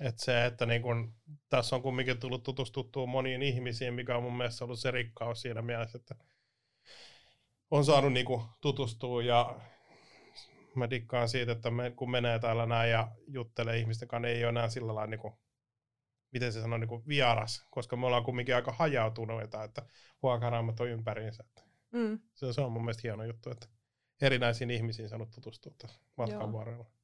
Et 0.00 0.18
se, 0.18 0.46
että 0.46 0.66
niin 0.66 0.82
kun, 0.82 1.14
tässä 1.48 1.76
on 1.76 1.82
kumminkin 1.82 2.20
tullut 2.20 2.42
tutustuttua 2.42 3.06
moniin 3.06 3.42
ihmisiin, 3.42 3.94
mikä 3.94 4.16
on 4.16 4.22
mun 4.22 4.36
mielestä 4.36 4.64
ollut 4.64 4.78
se 4.78 4.90
rikkaus 4.90 5.42
siinä 5.42 5.62
mielessä, 5.62 5.98
että 5.98 6.14
on 7.70 7.84
saanut 7.84 8.12
niin 8.12 8.26
kuin, 8.26 8.42
tutustua 8.60 9.22
ja 9.22 9.60
mä 10.74 10.90
dikkaan 10.90 11.28
siitä, 11.28 11.52
että 11.52 11.70
me, 11.70 11.90
kun 11.90 12.10
menee 12.10 12.38
täällä 12.38 12.66
näin 12.66 12.90
ja 12.90 13.08
juttelee 13.28 13.78
ihmisten 13.78 14.08
kanssa, 14.08 14.26
niin 14.26 14.36
ei 14.36 14.44
ole 14.44 14.48
enää 14.48 14.68
sillä 14.68 14.94
lailla, 14.94 15.10
niin 15.10 15.20
kuin, 15.20 15.34
miten 16.32 16.52
se 16.52 16.60
sanoo, 16.60 16.78
niin 16.78 16.88
kuin 16.88 17.02
vieras, 17.08 17.66
koska 17.70 17.96
me 17.96 18.06
ollaan 18.06 18.24
kumminkin 18.24 18.54
aika 18.54 18.72
hajautuneita, 18.72 19.64
että 19.64 19.82
huokaraamat 20.22 20.80
on 20.80 20.88
ympäriinsä. 20.88 21.44
Mm. 21.92 22.18
Se, 22.34 22.52
se 22.52 22.60
on 22.60 22.72
mun 22.72 22.84
mielestä 22.84 23.00
hieno 23.04 23.24
juttu, 23.24 23.50
että 23.50 23.66
erinäisiin 24.20 24.70
ihmisiin 24.70 25.08
saanut 25.08 25.30
tutustua 25.30 25.72
matkan 26.16 26.40
Joo. 26.40 26.52
varrella. 26.52 26.99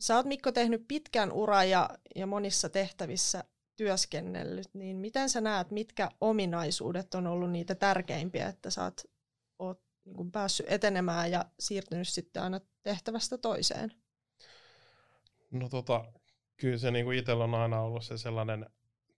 Sä 0.00 0.16
oot 0.16 0.26
Mikko 0.26 0.52
tehnyt 0.52 0.84
pitkän 0.88 1.32
ura 1.32 1.64
ja, 1.64 1.90
ja 2.16 2.26
monissa 2.26 2.68
tehtävissä 2.68 3.44
työskennellyt, 3.76 4.74
niin 4.74 4.96
miten 4.96 5.30
sä 5.30 5.40
näet, 5.40 5.70
mitkä 5.70 6.10
ominaisuudet 6.20 7.14
on 7.14 7.26
ollut 7.26 7.50
niitä 7.50 7.74
tärkeimpiä, 7.74 8.48
että 8.48 8.70
sä 8.70 8.84
oot 8.84 9.02
oot 9.58 9.80
niin 10.04 10.16
kuin 10.16 10.32
päässyt 10.32 10.66
etenemään 10.68 11.30
ja 11.30 11.44
siirtynyt 11.60 12.08
sitten 12.08 12.42
aina 12.42 12.60
tehtävästä 12.82 13.38
toiseen? 13.38 13.92
No 15.50 15.68
tota, 15.68 16.04
kyllä 16.56 16.78
se 16.78 16.90
niin 16.90 17.12
itsellä 17.12 17.44
on 17.44 17.54
aina 17.54 17.80
ollut 17.80 18.04
se 18.04 18.18
sellainen 18.18 18.66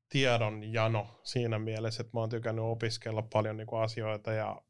tiedon 0.08 0.72
jano 0.72 1.20
siinä 1.22 1.58
mielessä, 1.58 2.00
että 2.00 2.10
mä 2.16 2.20
oon 2.20 2.28
tykännyt 2.28 2.64
opiskella 2.64 3.22
paljon 3.22 3.56
niin 3.56 3.66
kuin 3.66 3.82
asioita 3.82 4.32
ja 4.32 4.62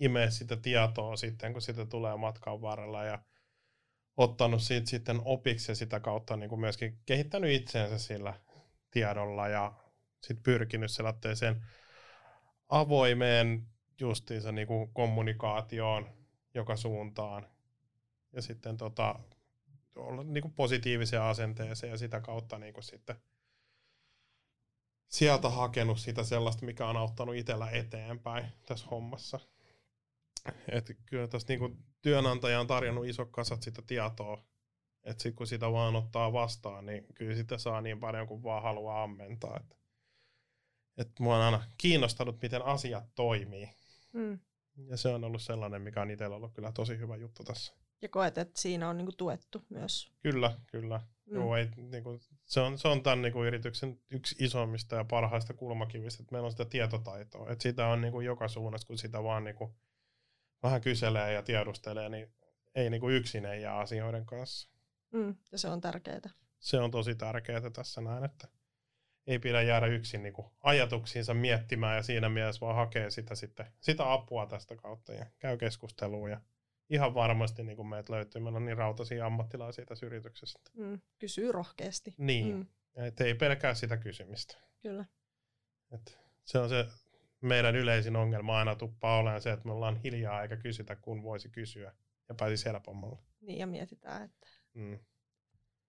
imeä 0.00 0.30
sitä 0.30 0.56
tietoa 0.56 1.16
sitten, 1.16 1.52
kun 1.52 1.62
sitä 1.62 1.86
tulee 1.86 2.16
matkan 2.16 2.62
varrella 2.62 3.04
ja 3.04 3.18
ottanut 4.16 4.62
siitä 4.62 4.90
sitten 4.90 5.20
opiksi 5.24 5.70
ja 5.70 5.74
sitä 5.76 6.00
kautta 6.00 6.36
niin 6.36 6.48
kuin 6.48 6.60
myöskin 6.60 6.98
kehittänyt 7.06 7.50
itseensä 7.50 7.98
sillä 7.98 8.34
tiedolla 8.90 9.48
ja 9.48 9.72
sitten 10.20 10.42
pyrkinyt 10.42 10.90
sellaiseen 10.90 11.64
avoimeen 12.68 13.66
justiinsa 14.00 14.52
niin 14.52 14.66
kuin 14.66 14.92
kommunikaatioon 14.92 16.08
joka 16.54 16.76
suuntaan 16.76 17.46
ja 18.32 18.42
sitten 18.42 18.76
tota, 18.76 19.18
olla 19.96 20.22
niin 20.22 20.42
kuin 20.42 20.54
positiiviseen 20.54 21.22
asenteeseen 21.22 21.90
ja 21.90 21.98
sitä 21.98 22.20
kautta 22.20 22.58
niin 22.58 22.74
kuin 22.74 22.84
sitten 22.84 23.16
sieltä 25.08 25.50
hakenut 25.50 25.98
sitä 25.98 26.24
sellaista, 26.24 26.66
mikä 26.66 26.86
on 26.86 26.96
auttanut 26.96 27.34
itsellä 27.34 27.70
eteenpäin 27.70 28.52
tässä 28.66 28.86
hommassa. 28.90 29.40
Et 30.68 30.96
kyllä 31.06 31.28
tässä 31.28 31.48
niinku 31.48 31.76
työnantaja 32.02 32.60
on 32.60 32.66
tarjonnut 32.66 33.06
isot 33.06 33.28
kasat 33.30 33.62
sitä 33.62 33.82
tietoa, 33.86 34.44
että 35.04 35.22
sit 35.22 35.34
kun 35.34 35.46
sitä 35.46 35.72
vaan 35.72 35.96
ottaa 35.96 36.32
vastaan, 36.32 36.86
niin 36.86 37.06
kyllä 37.14 37.34
sitä 37.34 37.58
saa 37.58 37.80
niin 37.80 38.00
paljon 38.00 38.26
kuin 38.26 38.42
vaan 38.42 38.62
haluaa 38.62 39.02
ammentaa. 39.02 39.60
Et, 39.60 39.78
et 40.96 41.20
mua 41.20 41.36
on 41.36 41.42
aina 41.42 41.62
kiinnostanut, 41.78 42.42
miten 42.42 42.62
asiat 42.62 43.04
toimii. 43.14 43.70
Mm. 44.12 44.38
Ja 44.86 44.96
se 44.96 45.08
on 45.08 45.24
ollut 45.24 45.42
sellainen, 45.42 45.82
mikä 45.82 46.02
on 46.02 46.10
itsellä 46.10 46.36
ollut 46.36 46.54
kyllä 46.54 46.72
tosi 46.72 46.98
hyvä 46.98 47.16
juttu 47.16 47.44
tässä. 47.44 47.74
Ja 48.02 48.08
koet, 48.08 48.38
että 48.38 48.60
siinä 48.60 48.88
on 48.88 48.96
niinku 48.96 49.12
tuettu 49.12 49.62
myös. 49.68 50.12
Kyllä, 50.22 50.58
kyllä. 50.66 51.00
Mm. 51.26 51.34
Joo, 51.34 51.56
ei, 51.56 51.68
niin 51.76 52.04
kuin, 52.04 52.20
se, 52.44 52.60
on, 52.60 52.78
se 52.78 52.88
on 52.88 53.02
tämän 53.02 53.22
niin 53.22 53.32
kuin, 53.32 53.46
yrityksen 53.46 54.00
yksi 54.10 54.36
isommista 54.38 54.96
ja 54.96 55.04
parhaista 55.04 55.54
kulmakivistä, 55.54 56.22
että 56.22 56.32
meillä 56.32 56.46
on 56.46 56.52
sitä 56.52 56.64
tietotaitoa. 56.64 57.50
Että 57.50 57.62
sitä 57.62 57.86
on 57.86 58.00
niin 58.00 58.12
kuin, 58.12 58.26
joka 58.26 58.48
suunnasta, 58.48 58.86
kun 58.86 58.98
sitä 58.98 59.22
vaan 59.22 59.44
niin 59.44 59.56
kuin, 59.56 59.74
vähän 60.62 60.80
kyselee 60.80 61.32
ja 61.32 61.42
tiedustelee, 61.42 62.08
niin 62.08 62.32
ei 62.74 62.90
niin 62.90 63.00
kuin, 63.00 63.14
yksin 63.14 63.46
ei 63.46 63.62
jää 63.62 63.78
asioiden 63.78 64.26
kanssa. 64.26 64.68
Mm, 65.10 65.36
ja 65.52 65.58
se 65.58 65.68
on 65.68 65.80
tärkeää. 65.80 66.30
Se 66.58 66.80
on 66.80 66.90
tosi 66.90 67.14
tärkeää 67.14 67.70
tässä 67.72 68.00
näin, 68.00 68.24
että 68.24 68.48
ei 69.26 69.38
pidä 69.38 69.62
jäädä 69.62 69.86
yksin 69.86 70.22
niin 70.22 70.32
kuin, 70.32 70.46
ajatuksiinsa 70.60 71.34
miettimään 71.34 71.96
ja 71.96 72.02
siinä 72.02 72.28
mielessä 72.28 72.60
vaan 72.60 72.76
hakee 72.76 73.10
sitä, 73.10 73.34
sitten, 73.34 73.66
sitä 73.80 74.12
apua 74.12 74.46
tästä 74.46 74.76
kautta 74.76 75.12
ja 75.12 75.26
käy 75.38 75.56
keskustelua 75.56 76.28
ja 76.28 76.40
ihan 76.90 77.14
varmasti 77.14 77.62
niin 77.62 77.76
kuin 77.76 77.88
meitä 77.88 78.12
löytyy. 78.12 78.42
Meillä 78.42 78.56
on 78.56 78.64
niin 78.64 78.78
rautaisia 78.78 79.26
ammattilaisia 79.26 79.86
tässä 79.86 80.06
yrityksessä. 80.06 80.58
Mm, 80.74 81.00
kysyy 81.18 81.52
rohkeasti. 81.52 82.14
Niin, 82.18 82.56
mm. 82.56 82.66
et 82.96 83.20
ei 83.20 83.34
pelkää 83.34 83.74
sitä 83.74 83.96
kysymistä. 83.96 84.56
Kyllä. 84.82 85.04
Et 85.92 86.18
se 86.44 86.58
on 86.58 86.68
se 86.68 86.86
meidän 87.42 87.76
yleisin 87.76 88.16
ongelma 88.16 88.58
aina 88.58 88.76
tuppaa 88.76 89.18
olemaan 89.18 89.40
se, 89.42 89.52
että 89.52 89.66
me 89.66 89.72
ollaan 89.72 89.96
hiljaa 89.96 90.42
eikä 90.42 90.56
kysytä, 90.56 90.96
kun 90.96 91.22
voisi 91.22 91.48
kysyä 91.48 91.94
ja 92.28 92.34
pääsisi 92.34 92.64
helpommalle. 92.64 93.18
Niin, 93.40 93.58
ja 93.58 93.66
mietitään, 93.66 94.22
että 94.22 94.48
Mm. 94.74 94.98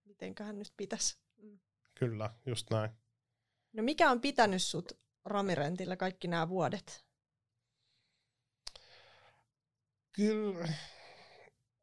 mitenköhän 0.05 0.59
nyt 0.59 0.73
pitäisi. 0.77 1.17
Mm. 1.37 1.59
Kyllä, 1.95 2.29
just 2.45 2.69
näin. 2.69 2.91
No 3.73 3.83
mikä 3.83 4.11
on 4.11 4.21
pitänyt 4.21 4.61
sut 4.63 4.91
Ramirentillä 5.25 5.95
kaikki 5.95 6.27
nämä 6.27 6.49
vuodet? 6.49 7.05
Kyllä, 10.11 10.67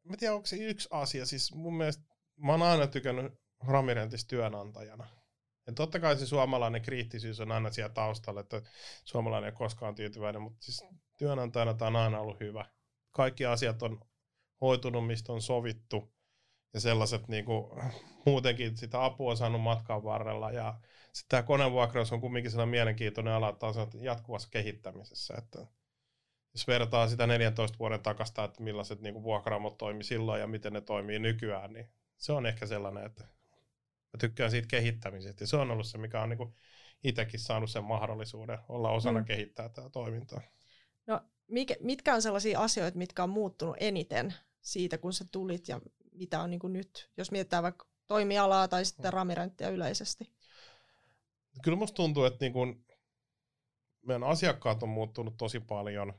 mä 0.05 0.17
tiedän, 0.19 0.35
onko 0.35 0.47
se 0.47 0.57
yksi 0.57 0.89
asia. 0.91 1.27
Siis 1.27 1.55
mun 1.55 1.77
mielestä 1.77 2.05
mä 2.37 2.53
oon 2.53 2.63
aina 2.63 2.87
tykännyt 2.87 3.33
Ramirentista 3.67 4.29
työnantajana. 4.29 5.07
Ja 5.67 5.73
totta 5.73 6.01
kai 6.01 6.17
se 6.17 6.27
suomalainen 6.27 6.83
kriittisyys 6.83 7.41
on 7.41 7.53
aina 7.53 7.71
siellä 7.71 7.95
taustalla, 7.95 8.41
että 8.41 8.63
suomalainen 9.05 9.51
ei 9.51 9.57
koskaan 9.57 9.95
tyytyväinen, 9.95 10.43
mutta 10.43 10.65
siis 10.65 10.85
työnantajana 11.19 11.75
tämä 11.75 11.89
on 11.89 11.97
aina 11.97 12.21
ollut 12.21 12.41
hyvä. 12.41 12.65
Kaikki 13.11 13.47
asiat 13.47 13.83
on 13.83 14.01
hoitunut, 14.61 15.07
mistä 15.07 15.33
on 15.33 15.43
sovittu 15.43 16.15
ja 16.75 16.81
sellaiset 16.81 17.29
niin 17.29 17.45
kuin, 17.45 17.83
muutenkin 18.27 18.77
sitä 18.77 19.05
apua 19.05 19.37
saanut 19.37 19.61
matkan 19.61 20.05
varrella. 20.05 20.51
Ja 20.51 20.81
sitten 21.13 21.29
tämä 21.29 21.43
konevuokraus 21.43 22.13
on 22.13 22.21
kumminkin 22.21 22.51
sellainen 22.51 22.71
mielenkiintoinen 22.71 23.35
ala, 23.35 23.49
että 23.49 23.67
on 23.67 23.75
jatkuvassa 24.01 24.49
kehittämisessä. 24.51 25.35
Että 25.39 25.67
jos 26.55 26.67
vertaa 26.67 27.09
sitä 27.09 27.27
14 27.27 27.79
vuoden 27.79 28.03
takasta, 28.03 28.45
että 28.45 28.63
millaiset 28.63 29.01
niin 29.01 29.15
kuin 29.15 29.23
vuokraamot 29.23 29.79
toimi 29.79 30.05
silloin 30.05 30.41
ja 30.41 30.47
miten 30.47 30.73
ne 30.73 30.81
toimii 30.81 31.19
nykyään, 31.19 31.73
niin 31.73 31.91
se 32.17 32.33
on 32.33 32.47
ehkä 32.47 32.67
sellainen, 32.67 33.07
että 33.07 33.25
mä 34.13 34.19
tykkään 34.19 34.51
siitä 34.51 34.69
kehittämisestä. 34.69 35.43
Ja 35.43 35.47
se 35.47 35.57
on 35.57 35.71
ollut 35.71 35.87
se, 35.87 35.99
mikä 35.99 36.23
on 36.23 36.29
niin 36.29 36.39
kuin 36.39 36.55
itsekin 37.05 37.41
saanut 37.41 37.71
sen 37.71 37.85
mahdollisuuden 37.85 38.59
olla 38.69 38.91
osana 38.91 39.21
mm. 39.21 39.25
kehittää 39.25 39.69
tätä 39.69 39.91
toimintaa. 39.91 40.41
No, 41.07 41.21
mikä, 41.47 41.75
mitkä 41.81 42.15
on 42.15 42.23
sellaisia 42.23 42.61
asioita, 42.61 42.99
mitkä 42.99 43.23
on 43.23 43.31
muuttunut 43.31 43.77
eniten 43.81 44.35
siitä, 44.61 44.99
kun 44.99 45.13
sä 45.13 45.25
tulit 45.33 45.69
ja 45.69 45.81
mitä 46.13 46.41
on 46.41 46.51
niin 46.51 46.61
kuin 46.61 46.73
nyt, 46.73 47.11
jos 47.17 47.31
mietitään 47.31 47.63
vaikka 47.63 47.87
toimialaa 48.07 48.69
tai 48.69 48.85
sitten 48.85 49.13
ramirenttiä 49.13 49.69
yleisesti? 49.69 50.33
Kyllä 51.63 51.77
musta 51.77 51.97
tuntuu, 51.97 52.25
että 52.25 52.45
niin 52.45 52.53
kuin 52.53 52.85
meidän 54.07 54.25
asiakkaat 54.25 54.83
on 54.83 54.89
muuttunut 54.89 55.37
tosi 55.37 55.61
paljon 55.61 56.15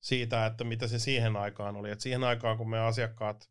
siitä, 0.00 0.46
että 0.46 0.64
mitä 0.64 0.88
se 0.88 0.98
siihen 0.98 1.36
aikaan 1.36 1.76
oli. 1.76 1.90
Et 1.90 2.00
siihen 2.00 2.24
aikaan, 2.24 2.58
kun 2.58 2.70
meidän 2.70 2.88
asiakkaat 2.88 3.48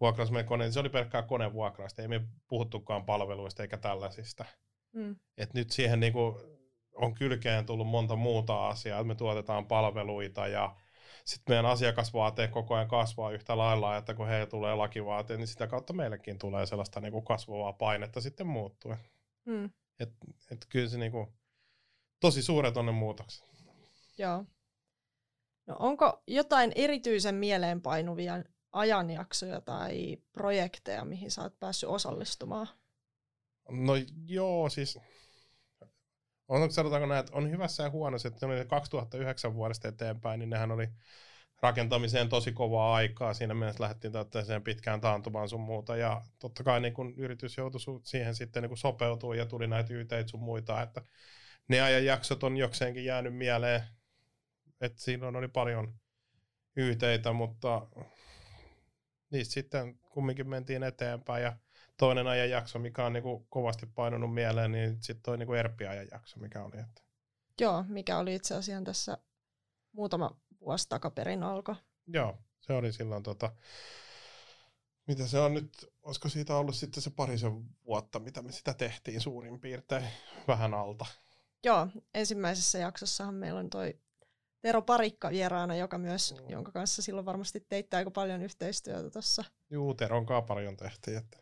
vuokrasi 0.00 0.32
meidän 0.32 0.48
koneen, 0.48 0.66
niin 0.66 0.72
se 0.72 0.80
oli 0.80 0.88
pelkkää 0.88 1.22
konevuokraista. 1.22 2.02
Ei 2.02 2.08
me 2.08 2.20
puhuttukaan 2.48 3.04
palveluista 3.04 3.62
eikä 3.62 3.76
tällaisista. 3.76 4.44
Mm. 4.92 5.16
Et 5.36 5.54
nyt 5.54 5.70
siihen 5.70 6.00
niin 6.00 6.12
kuin 6.12 6.34
on 6.94 7.14
kylkeen 7.14 7.66
tullut 7.66 7.86
monta 7.86 8.16
muuta 8.16 8.68
asiaa. 8.68 9.04
Me 9.04 9.14
tuotetaan 9.14 9.66
palveluita 9.66 10.46
ja 10.46 10.76
sitten 11.24 11.52
meidän 11.52 11.66
asiakasvaate 11.66 12.48
koko 12.48 12.74
ajan 12.74 12.88
kasvaa 12.88 13.30
yhtä 13.30 13.58
lailla, 13.58 13.96
että 13.96 14.14
kun 14.14 14.28
heille 14.28 14.46
tulee 14.46 14.74
lakivaate, 14.74 15.36
niin 15.36 15.46
sitä 15.46 15.66
kautta 15.66 15.92
meillekin 15.92 16.38
tulee 16.38 16.66
sellaista 16.66 17.00
niin 17.00 17.12
kuin 17.12 17.24
kasvavaa 17.24 17.72
painetta 17.72 18.20
sitten 18.20 18.46
muuttuen. 18.46 18.98
Mm. 19.44 19.70
Et, 20.00 20.08
et 20.50 20.66
kyllä 20.68 20.88
se 20.88 20.98
niin 20.98 21.12
kuin, 21.12 21.26
tosi 22.20 22.42
suuret 22.42 22.76
on 22.76 22.86
ne 22.86 22.92
muutokset. 22.92 23.48
Joo. 24.18 24.44
No 25.66 25.76
onko 25.78 26.22
jotain 26.26 26.72
erityisen 26.74 27.34
mieleenpainuvia 27.34 28.34
ajanjaksoja 28.72 29.60
tai 29.60 30.16
projekteja, 30.32 31.04
mihin 31.04 31.30
sä 31.30 31.42
oot 31.42 31.58
päässyt 31.58 31.88
osallistumaan? 31.88 32.68
No 33.70 33.92
joo, 34.26 34.68
siis 34.68 34.98
on, 36.48 36.72
sanotaanko 36.72 37.06
näin, 37.06 37.20
että 37.20 37.36
on 37.36 37.50
hyvässä 37.50 37.82
ja 37.82 37.90
huonossa, 37.90 38.28
että 38.28 38.46
2009 38.68 39.54
vuodesta 39.54 39.88
eteenpäin, 39.88 40.38
niin 40.38 40.50
nehän 40.50 40.70
oli 40.70 40.88
rakentamiseen 41.62 42.28
tosi 42.28 42.52
kovaa 42.52 42.94
aikaa. 42.94 43.34
Siinä 43.34 43.54
mielessä 43.54 43.82
lähdettiin 43.82 44.12
sen 44.46 44.62
pitkään 44.62 45.00
taantumaan 45.00 45.48
sun 45.48 45.60
muuta. 45.60 45.96
Ja 45.96 46.22
totta 46.38 46.64
kai 46.64 46.80
niin 46.80 46.94
kun 46.94 47.14
yritys 47.16 47.56
joutui 47.56 47.80
siihen 48.04 48.34
sitten 48.34 48.62
niin 48.62 48.76
sopeutumaan 48.76 49.38
ja 49.38 49.46
tuli 49.46 49.66
näitä 49.66 49.94
yteitä 49.94 50.30
sun 50.30 50.40
muita, 50.40 50.82
että 50.82 51.02
ne 51.68 51.80
ajanjaksot 51.80 52.44
on 52.44 52.56
jokseenkin 52.56 53.04
jäänyt 53.04 53.36
mieleen. 53.36 53.82
Että 54.80 55.02
siinä 55.02 55.28
oli 55.28 55.48
paljon 55.48 55.94
yteitä, 56.76 57.32
mutta 57.32 57.86
niistä 59.30 59.54
sitten 59.54 59.98
kumminkin 59.98 60.48
mentiin 60.48 60.82
eteenpäin. 60.82 61.42
Ja 61.42 61.56
toinen 61.96 62.26
ajanjakso, 62.26 62.78
mikä 62.78 63.06
on 63.06 63.12
niinku 63.12 63.46
kovasti 63.50 63.86
painunut 63.86 64.34
mieleen, 64.34 64.72
niin 64.72 64.98
sitten 65.00 65.22
toi 65.22 65.38
niinku 65.38 65.54
Erpi-ajanjakso, 65.54 66.40
mikä 66.40 66.64
oli. 66.64 66.80
Että... 66.80 67.02
Joo, 67.60 67.84
mikä 67.88 68.18
oli 68.18 68.34
itse 68.34 68.54
asiassa 68.54 68.84
tässä 68.84 69.18
muutama 69.92 70.36
vuosi 70.60 70.88
takaperin 70.88 71.42
alkoi. 71.42 71.74
Joo, 72.06 72.38
se 72.60 72.72
oli 72.72 72.92
silloin 72.92 73.22
tota, 73.22 73.52
mitä 75.06 75.26
se 75.26 75.38
on 75.38 75.54
nyt, 75.54 75.86
olisiko 76.02 76.28
siitä 76.28 76.56
ollut 76.56 76.74
sitten 76.74 77.02
se 77.02 77.10
parisen 77.10 77.64
vuotta, 77.86 78.18
mitä 78.18 78.42
me 78.42 78.52
sitä 78.52 78.74
tehtiin 78.74 79.20
suurin 79.20 79.60
piirtein 79.60 80.04
vähän 80.48 80.74
alta. 80.74 81.06
Joo, 81.64 81.88
ensimmäisessä 82.14 82.78
jaksossahan 82.78 83.34
meillä 83.34 83.60
on 83.60 83.70
toi 83.70 83.98
Tero 84.60 84.82
Parikka 84.82 85.30
vieraana, 85.30 85.76
joka 85.76 85.98
myös, 85.98 86.34
mm. 86.34 86.50
jonka 86.50 86.72
kanssa 86.72 87.02
silloin 87.02 87.26
varmasti 87.26 87.66
teitte 87.68 87.96
aika 87.96 88.10
paljon 88.10 88.42
yhteistyötä 88.42 89.10
tuossa. 89.10 89.44
Juu, 89.70 89.94
Teron 89.94 90.26
kanssa 90.26 90.46
paljon 90.46 90.76
tehtiin. 90.76 91.16
Että... 91.16 91.38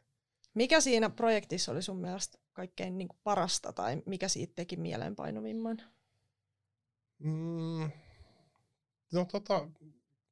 Mikä 0.54 0.80
siinä 0.80 1.10
projektissa 1.10 1.72
oli 1.72 1.82
sun 1.82 2.00
mielestä 2.00 2.38
kaikkein 2.52 2.98
niin 2.98 3.08
kuin 3.08 3.20
parasta 3.24 3.72
tai 3.72 4.02
mikä 4.06 4.28
siitä 4.28 4.52
teki 4.56 4.76
mieleenpainuvimman? 4.76 5.82
Mm, 7.18 7.90
no 9.12 9.24
tota, 9.24 9.68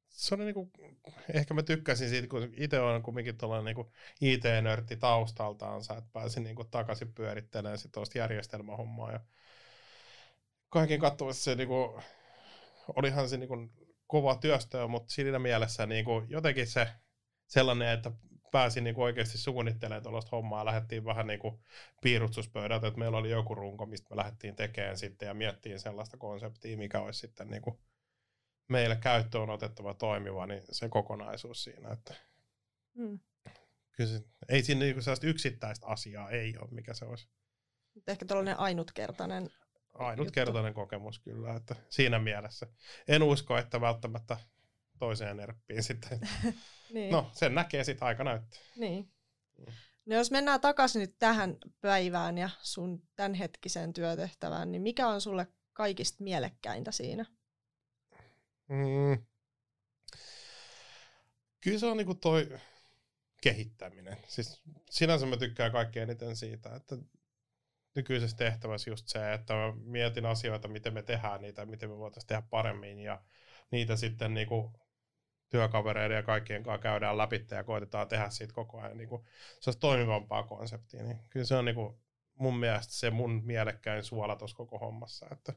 se 0.09 0.35
oli 0.35 0.45
niinku, 0.45 0.71
ehkä 1.35 1.55
mä 1.55 1.63
tykkäsin 1.63 2.09
siitä, 2.09 2.29
kun 2.29 2.53
itse 2.57 2.81
on 2.81 3.03
kumminkin 3.03 3.39
tuollainen 3.39 3.65
niinku 3.65 3.93
IT-nörtti 4.21 4.97
taustaltaansa, 4.97 5.97
että 5.97 6.11
pääsin 6.13 6.45
niinku 6.45 6.65
takaisin 6.65 7.15
pyörittelemään 7.15 7.79
sit 7.79 7.93
tuosta 7.93 8.19
järjestelmähommaa 8.19 9.13
ja 9.13 9.21
kaiken 10.69 11.01
kattuvasti 11.01 11.43
se 11.43 11.55
niinku, 11.55 12.01
olihan 12.97 13.29
se 13.29 13.37
niinku 13.37 13.57
kova 14.07 14.35
työstö, 14.35 14.89
mutta 14.89 15.13
siinä 15.13 15.39
mielessä 15.39 15.87
niinku 15.87 16.23
jotenkin 16.29 16.67
se 16.67 16.89
sellainen, 17.47 17.89
että 17.89 18.11
pääsin 18.53 18.85
niinku 18.85 19.03
oikeasti 19.03 19.39
suunnittelemaan 19.39 20.03
tuollaista 20.03 20.37
hommaa. 20.37 20.65
Lähdettiin 20.65 21.05
vähän 21.05 21.27
niinku 21.27 21.61
piirustuspöydältä, 22.03 22.87
että 22.87 22.99
meillä 22.99 23.19
oli 23.19 23.31
joku 23.31 23.55
runko, 23.55 23.87
mistä 23.87 24.11
me 24.11 24.17
lähdettiin 24.17 24.57
tekemään 24.57 24.99
sitten 24.99 25.27
ja 25.27 25.35
miettiin 25.35 25.81
sellaista 25.81 26.17
konseptia, 26.17 26.77
mikä 26.77 27.01
olisi 27.01 27.21
sitten 27.21 27.49
niinku 27.49 27.81
meille 28.69 28.97
käyttöön 28.97 29.51
otettava 29.51 29.95
toimiva, 29.95 30.47
niin 30.47 30.63
se 30.71 30.89
kokonaisuus 30.89 31.65
siinä, 31.65 31.91
että 31.93 32.15
mm. 32.95 33.21
kyllä 33.93 34.11
se, 34.11 34.25
ei 34.49 34.63
siinä 34.63 34.81
niinku 34.81 35.03
sellaista 35.03 35.27
yksittäistä 35.27 35.87
asiaa 35.87 36.31
ei 36.31 36.55
ole, 36.59 36.71
mikä 36.71 36.95
se 36.95 37.05
olisi. 37.05 37.29
Ehkä 38.07 38.25
tällainen 38.27 38.59
ainutkertainen 38.59 39.51
Ainutkertainen 39.95 40.75
kokemus 40.75 41.19
kyllä, 41.19 41.57
että 41.57 41.77
siinä 41.89 42.19
mielessä. 42.19 42.67
En 43.09 43.23
usko, 43.23 43.59
että 43.59 43.81
välttämättä 43.81 44.37
toiseen 44.99 45.41
erppiin 45.41 45.83
sitten. 45.93 46.21
niin. 46.95 47.13
No, 47.13 47.31
sen 47.33 47.55
näkee 47.55 47.85
sitten 47.85 48.09
aika 48.09 48.25
näyttää. 48.25 48.61
Niin. 48.77 49.09
Mm. 49.59 49.73
No 50.07 50.17
jos 50.17 50.31
mennään 50.31 50.61
takaisin 50.61 51.01
nyt 51.01 51.19
tähän 51.19 51.57
päivään 51.81 52.39
ja 52.39 52.51
sun 52.63 53.03
tämänhetkiseen 53.17 53.93
työtehtävään, 53.93 54.73
niin 54.73 54.83
mikä 54.83 55.09
on 55.09 55.21
sulle 55.21 55.47
kaikista 55.73 56.25
mielekkäintä 56.25 56.93
siinä? 56.93 57.25
Mm. 58.69 59.25
Kyllä 61.61 61.79
se 61.79 61.87
on 61.87 61.97
niinku 61.97 62.15
toi 62.15 62.59
kehittäminen. 63.43 64.17
Siis 64.29 64.63
sinänsä 64.91 65.27
mä 65.27 65.37
tykkään 65.37 65.73
kaikkein 65.73 66.11
eniten 66.11 66.37
siitä, 66.37 66.77
että 66.77 66.97
nykyisessä 67.95 68.37
tehtävässä 68.37 68.91
just 68.91 69.09
se, 69.09 69.33
että 69.33 69.55
mä 69.55 69.73
mietin 69.85 70.27
asioita, 70.27 70.69
miten 70.69 70.95
me 70.95 71.03
tehdään 71.03 71.41
niitä, 71.41 71.67
miten 71.67 71.91
me 71.91 71.99
voitaisiin 71.99 72.29
tehdä 72.29 72.43
paremmin 72.51 73.01
ja 73.01 73.23
niitä 73.71 73.97
sitten 73.97 74.35
niinku 74.35 74.73
työkavereiden 75.49 76.17
ja 76.17 76.23
kaikkien 76.23 76.63
kanssa 76.63 76.83
käydään 76.83 77.19
läpi 77.19 77.47
ja 77.51 77.65
koitetaan 77.65 78.09
tehdä 78.09 78.31
siitä 78.31 78.55
koko 78.55 78.81
ajan 78.81 78.97
niinku, 78.97 79.27
se 79.61 79.71
olisi 79.71 79.81
toimivampaa 79.81 80.43
konseptia. 80.43 81.03
Niin 81.03 81.19
kyllä 81.31 81.47
se 81.47 81.55
on 81.55 81.65
niinku 81.65 82.01
mun 82.35 82.57
mielestä 82.57 82.93
se 82.93 83.11
mun 83.11 83.43
mielekkäin 83.45 84.05
suola 84.05 84.37
tuossa 84.37 84.57
koko 84.57 84.79
hommassa, 84.79 85.27
että 85.33 85.53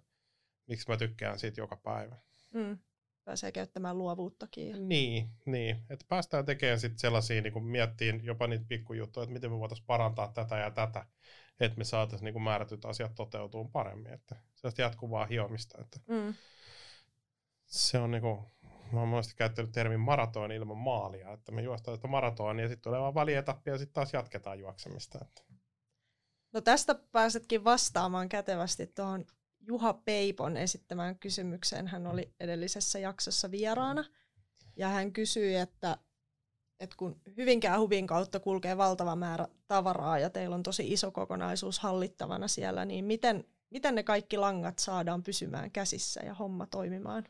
miksi 0.67 0.89
mä 0.89 0.97
tykkään 0.97 1.39
siitä 1.39 1.61
joka 1.61 1.75
päivä. 1.75 2.15
Mm. 2.53 2.77
Pääsee 3.25 3.51
käyttämään 3.51 3.97
luovuuttakin. 3.97 4.89
Niin, 4.89 5.29
niin. 5.45 5.75
että 5.89 6.05
päästään 6.09 6.45
tekemään 6.45 6.79
sitten 6.79 6.99
sellaisia, 6.99 7.41
niin 7.41 7.63
miettiin 7.63 8.25
jopa 8.25 8.47
niitä 8.47 8.65
pikkujuttuja, 8.67 9.23
että 9.23 9.33
miten 9.33 9.51
me 9.51 9.59
voitaisiin 9.59 9.87
parantaa 9.87 10.31
tätä 10.33 10.57
ja 10.57 10.71
tätä, 10.71 11.05
että 11.59 11.77
me 11.77 11.83
saataisiin 11.83 12.33
niin 12.33 12.43
määrätyt 12.43 12.85
asiat 12.85 13.15
toteutuu 13.15 13.65
paremmin, 13.65 14.13
että 14.13 14.35
se 14.55 14.67
on 14.67 14.73
jatkuvaa 14.77 15.25
hiomista, 15.25 15.81
että 15.81 15.99
mm. 16.07 16.33
se 17.65 17.99
on 17.99 18.11
niin 18.11 18.21
kuin, 18.21 18.39
mä 18.91 18.99
oon 18.99 19.07
monesti 19.07 19.35
käyttänyt 19.35 19.71
termin 19.71 19.99
maraton 19.99 20.51
ilman 20.51 20.77
maalia, 20.77 21.33
että 21.33 21.51
me 21.51 21.61
juostaan 21.61 21.97
sitä 21.97 22.07
maratonia 22.07 22.65
ja 22.65 22.69
sitten 22.69 22.83
tulee 22.83 22.99
vaan 22.99 23.15
välietappi 23.15 23.69
ja 23.69 23.77
sitten 23.77 23.93
taas 23.93 24.13
jatketaan 24.13 24.59
juoksemista. 24.59 25.19
Että. 25.21 25.41
No 26.53 26.61
tästä 26.61 26.95
pääsetkin 27.11 27.63
vastaamaan 27.63 28.29
kätevästi 28.29 28.87
tuohon 28.87 29.25
Juha 29.59 29.93
Peipon 29.93 30.57
esittämään 30.57 31.19
kysymykseen. 31.19 31.87
Hän 31.87 32.07
oli 32.07 32.33
edellisessä 32.39 32.99
jaksossa 32.99 33.51
vieraana 33.51 34.05
ja 34.75 34.87
hän 34.87 35.13
kysyi, 35.13 35.55
että, 35.55 35.97
että 36.79 36.95
kun 36.97 37.21
Hyvinkään 37.37 37.79
huvin 37.79 38.07
kautta 38.07 38.39
kulkee 38.39 38.77
valtava 38.77 39.15
määrä 39.15 39.47
tavaraa 39.67 40.19
ja 40.19 40.29
teillä 40.29 40.55
on 40.55 40.63
tosi 40.63 40.93
iso 40.93 41.11
kokonaisuus 41.11 41.79
hallittavana 41.79 42.47
siellä, 42.47 42.85
niin 42.85 43.05
miten, 43.05 43.45
miten 43.69 43.95
ne 43.95 44.03
kaikki 44.03 44.37
langat 44.37 44.79
saadaan 44.79 45.23
pysymään 45.23 45.71
käsissä 45.71 46.21
ja 46.25 46.33
homma 46.33 46.65
toimimaan? 46.65 47.23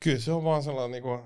Kyllä 0.00 0.18
se 0.18 0.32
on 0.32 0.44
vaan 0.44 0.62
sellainen, 0.62 0.90
niin 0.90 1.02
kuin, 1.02 1.22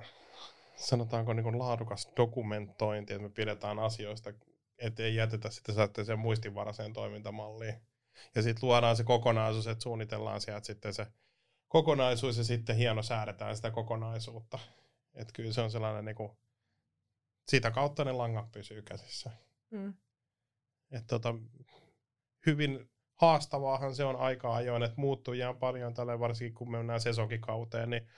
sanotaanko 0.77 1.33
niin 1.33 1.45
kuin 1.45 1.59
laadukas 1.59 2.09
dokumentointi, 2.17 3.13
että 3.13 3.23
me 3.23 3.31
pidetään 3.35 3.79
asioista, 3.79 4.33
ettei 4.79 5.15
jätetä 5.15 5.51
sitä 5.51 6.05
sen 6.05 6.19
muistinvaraiseen 6.19 6.93
toimintamalliin. 6.93 7.75
Ja 8.35 8.43
sitten 8.43 8.69
luodaan 8.69 8.97
se 8.97 9.05
kokonaisuus, 9.05 9.67
että 9.67 9.83
suunnitellaan 9.83 10.41
sieltä 10.41 10.67
sitten 10.67 10.95
se 10.95 11.07
kokonaisuus 11.69 12.39
ja 12.39 12.45
sitten 12.45 12.77
hieno 12.77 13.03
säädetään 13.03 13.57
sitä 13.57 13.71
kokonaisuutta. 13.71 14.59
Että 15.15 15.33
kyllä 15.33 15.53
se 15.53 15.61
on 15.61 15.71
sellainen 15.71 16.05
niin 16.05 16.17
kuin, 16.17 16.31
sitä 17.49 17.71
kautta 17.71 18.05
ne 18.05 18.13
langat 18.13 18.53
pysyy 18.53 18.83
käsissä. 18.83 19.31
Mm. 19.71 19.95
Et 20.91 21.07
tota, 21.07 21.35
hyvin 22.47 22.91
haastavaahan 23.15 23.95
se 23.95 24.05
on 24.05 24.17
aika 24.17 24.55
ajoin, 24.55 24.83
että 24.83 25.01
muuttujia 25.01 25.49
on 25.49 25.59
paljon 25.59 25.95
tällä 25.95 26.19
varsinkin 26.19 26.55
kun 26.55 26.71
me 26.71 26.77
mennään 26.77 27.01
sesonkikauteen, 27.01 27.91
niin 27.91 28.09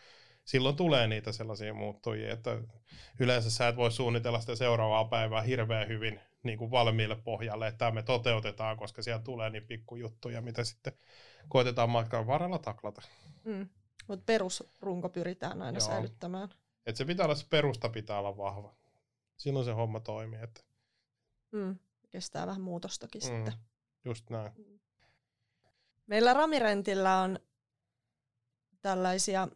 silloin 0.45 0.77
tulee 0.77 1.07
niitä 1.07 1.33
sellaisia 1.33 1.75
muuttujia, 1.75 2.33
että 2.33 2.59
yleensä 3.21 3.51
sä 3.51 3.69
et 3.69 3.77
voi 3.77 3.93
suunnitella 3.93 4.41
sitä 4.41 4.57
seuraavaa 4.57 5.05
päivää 5.05 5.43
hirveän 5.43 5.89
hyvin 5.89 6.21
niin 6.43 6.59
kuin 6.59 6.71
valmiille 6.71 7.17
pohjalle, 7.17 7.69
että 7.69 7.79
tämä 7.79 7.91
me 7.91 8.03
toteutetaan, 8.03 8.77
koska 8.77 9.03
siellä 9.03 9.23
tulee 9.23 9.51
niin 9.51 9.67
pikkujuttuja, 9.67 10.41
mitä 10.41 10.65
sitten 10.65 10.93
koitetaan 11.49 11.91
matkan 11.91 12.27
varrella 12.27 12.59
taklata. 12.59 13.03
Mm. 13.45 13.69
Mutta 14.09 14.25
perusrunko 14.27 15.09
pyritään 15.09 15.63
aina 15.63 15.79
Joo. 15.79 15.89
säilyttämään. 15.89 16.49
Et 16.87 16.97
se 16.97 17.05
pitää 17.05 17.27
olla, 17.27 17.35
se 17.35 17.47
perusta 17.51 17.89
pitää 17.89 18.19
olla 18.19 18.37
vahva. 18.37 18.75
Silloin 19.39 19.65
se 19.65 19.73
homma 19.73 20.01
toimii. 20.01 20.43
Että... 20.43 20.61
Mm. 21.53 21.79
Kestää 22.11 22.47
vähän 22.47 22.61
muutostakin 22.61 23.23
mm. 23.23 23.27
sitten. 23.27 23.53
Just 24.05 24.31
näin. 24.31 24.53
Meillä 26.07 26.35
Ramirentillä 26.35 27.21
on 27.21 27.39
tällaisia 28.81 29.49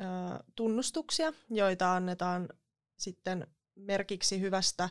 ö, 0.00 0.04
tunnustuksia, 0.56 1.32
joita 1.50 1.94
annetaan 1.94 2.48
sitten 2.96 3.46
merkiksi 3.74 4.40
hyvästä 4.40 4.88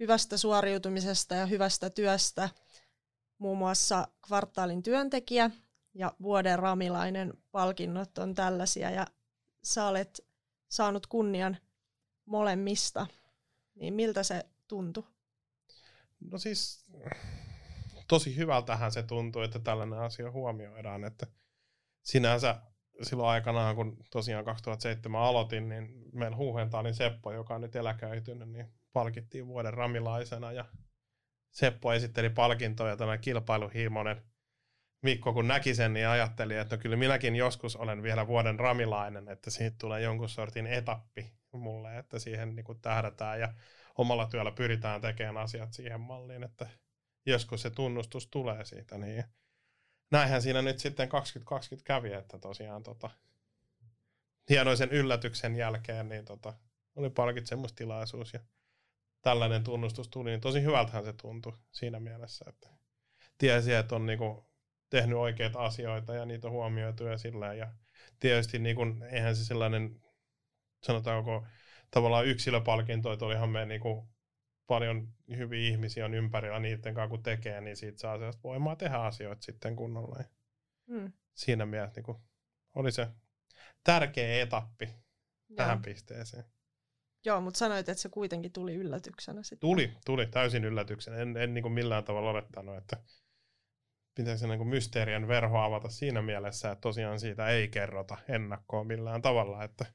hyvästä 0.00 0.36
suoriutumisesta 0.36 1.34
ja 1.34 1.46
hyvästä 1.46 1.90
työstä, 1.90 2.48
muun 3.38 3.58
muassa 3.58 4.08
kvartaalin 4.26 4.82
työntekijä 4.82 5.50
ja 5.94 6.12
vuoden 6.22 6.58
ramilainen 6.58 7.34
palkinnot 7.50 8.18
on 8.18 8.34
tällaisia 8.34 8.90
ja 8.90 9.06
sä 9.62 9.86
olet 9.86 10.26
saanut 10.68 11.06
kunnian 11.06 11.56
molemmista, 12.26 13.06
niin 13.76 13.94
miltä 13.94 14.22
se 14.22 14.46
tuntui? 14.68 15.04
No 16.30 16.38
siis 16.38 16.84
tosi 18.08 18.36
hyvältähän 18.36 18.92
se 18.92 19.02
tuntuu, 19.02 19.42
että 19.42 19.58
tällainen 19.58 19.98
asia 19.98 20.30
huomioidaan, 20.30 21.04
että 21.04 21.26
sinänsä 22.02 22.60
silloin 23.02 23.28
aikanaan, 23.28 23.76
kun 23.76 24.04
tosiaan 24.10 24.44
2007 24.44 25.22
aloitin, 25.22 25.68
niin 25.68 25.88
meillä 26.12 26.36
Huuhentaalin 26.36 26.94
Seppo, 26.94 27.32
joka 27.32 27.54
on 27.54 27.60
nyt 27.60 27.76
eläköitynyt, 27.76 28.48
niin 28.48 28.66
palkittiin 28.92 29.46
vuoden 29.46 29.74
ramilaisena 29.74 30.52
ja 30.52 30.64
Seppo 31.50 31.92
esitteli 31.92 32.30
palkintoja 32.30 32.96
tämä 32.96 33.18
kilpailuhiimonen 33.18 34.22
Mikko 35.02 35.32
kun 35.32 35.48
näki 35.48 35.74
sen, 35.74 35.92
niin 35.92 36.08
ajatteli, 36.08 36.56
että 36.56 36.76
no 36.76 36.82
kyllä 36.82 36.96
minäkin 36.96 37.36
joskus 37.36 37.76
olen 37.76 38.02
vielä 38.02 38.26
vuoden 38.26 38.58
ramilainen, 38.58 39.28
että 39.28 39.50
siitä 39.50 39.76
tulee 39.80 40.00
jonkun 40.00 40.28
sortin 40.28 40.66
etappi 40.66 41.32
mulle, 41.58 41.98
että 41.98 42.18
siihen 42.18 42.56
niin 42.56 42.64
kuin 42.64 42.80
tähdätään 42.80 43.40
ja 43.40 43.54
omalla 43.98 44.26
työllä 44.26 44.50
pyritään 44.50 45.00
tekemään 45.00 45.36
asiat 45.36 45.72
siihen 45.72 46.00
malliin, 46.00 46.42
että 46.42 46.66
joskus 47.26 47.62
se 47.62 47.70
tunnustus 47.70 48.26
tulee 48.26 48.64
siitä, 48.64 48.98
niin 48.98 49.24
näinhän 50.10 50.42
siinä 50.42 50.62
nyt 50.62 50.78
sitten 50.78 51.08
2020 51.08 51.86
kävi, 51.86 52.12
että 52.12 52.38
tosiaan 52.38 52.82
tota, 52.82 53.10
hienoisen 54.50 54.90
yllätyksen 54.90 55.56
jälkeen 55.56 56.08
niin 56.08 56.24
tota, 56.24 56.54
oli 56.96 57.10
palkitsemustilaisuus 57.10 58.34
ja 58.34 58.40
tällainen 59.22 59.64
tunnustus 59.64 60.08
tuli, 60.08 60.30
niin 60.30 60.40
tosi 60.40 60.62
hyvältähän 60.62 61.04
se 61.04 61.12
tuntui 61.12 61.52
siinä 61.72 62.00
mielessä, 62.00 62.44
että 62.48 62.68
tiesi, 63.38 63.74
että 63.74 63.94
on 63.94 64.06
niinku 64.06 64.46
tehnyt 64.90 65.18
oikeita 65.18 65.64
asioita 65.64 66.14
ja 66.14 66.24
niitä 66.24 66.46
on 66.46 66.52
huomioitu 66.52 67.04
ja 67.04 67.54
ja 67.54 67.72
tietysti 68.20 68.58
niinku, 68.58 68.82
eihän 69.10 69.36
se 69.36 69.44
sellainen, 69.44 70.00
sanotaanko 70.82 71.46
tavallaan 71.90 72.26
yksilöpalkinto, 72.26 73.12
että 73.12 73.24
olihan 73.24 73.50
me 73.50 73.66
niinku 73.66 74.08
paljon 74.66 75.08
hyviä 75.36 75.68
ihmisiä 75.68 76.04
on 76.04 76.14
ympärillä 76.14 76.58
niiden 76.58 76.94
kanssa, 76.94 77.08
kun 77.08 77.22
tekee, 77.22 77.60
niin 77.60 77.76
siitä 77.76 77.98
saa 77.98 78.16
sellaista 78.16 78.42
voimaa 78.42 78.76
tehdä 78.76 78.96
asioita 78.96 79.42
sitten 79.42 79.76
kunnolla. 79.76 80.24
Mm. 80.86 81.12
Siinä 81.34 81.66
mielessä 81.66 82.00
niin 82.00 82.16
oli 82.74 82.92
se 82.92 83.08
tärkeä 83.84 84.42
etappi 84.42 84.84
Joo. 84.84 85.56
tähän 85.56 85.82
pisteeseen. 85.82 86.44
Joo, 87.24 87.40
mutta 87.40 87.58
sanoit, 87.58 87.88
että 87.88 88.02
se 88.02 88.08
kuitenkin 88.08 88.52
tuli 88.52 88.74
yllätyksenä 88.74 89.42
sitten. 89.42 89.58
Tuli, 89.60 89.92
tuli 90.04 90.26
täysin 90.26 90.64
yllätyksenä. 90.64 91.16
En, 91.16 91.36
en 91.36 91.54
niin 91.54 91.62
kuin 91.62 91.72
millään 91.72 92.04
tavalla 92.04 92.30
olettanut, 92.30 92.76
että 92.76 92.96
pitäisi 94.14 94.48
niin 94.48 94.58
kuin 94.58 94.68
mysteerien 94.68 95.28
verho 95.28 95.58
avata 95.58 95.88
siinä 95.88 96.22
mielessä, 96.22 96.70
että 96.70 96.80
tosiaan 96.80 97.20
siitä 97.20 97.48
ei 97.48 97.68
kerrota 97.68 98.18
ennakkoon 98.28 98.86
millään 98.86 99.22
tavalla, 99.22 99.64
että 99.64 99.86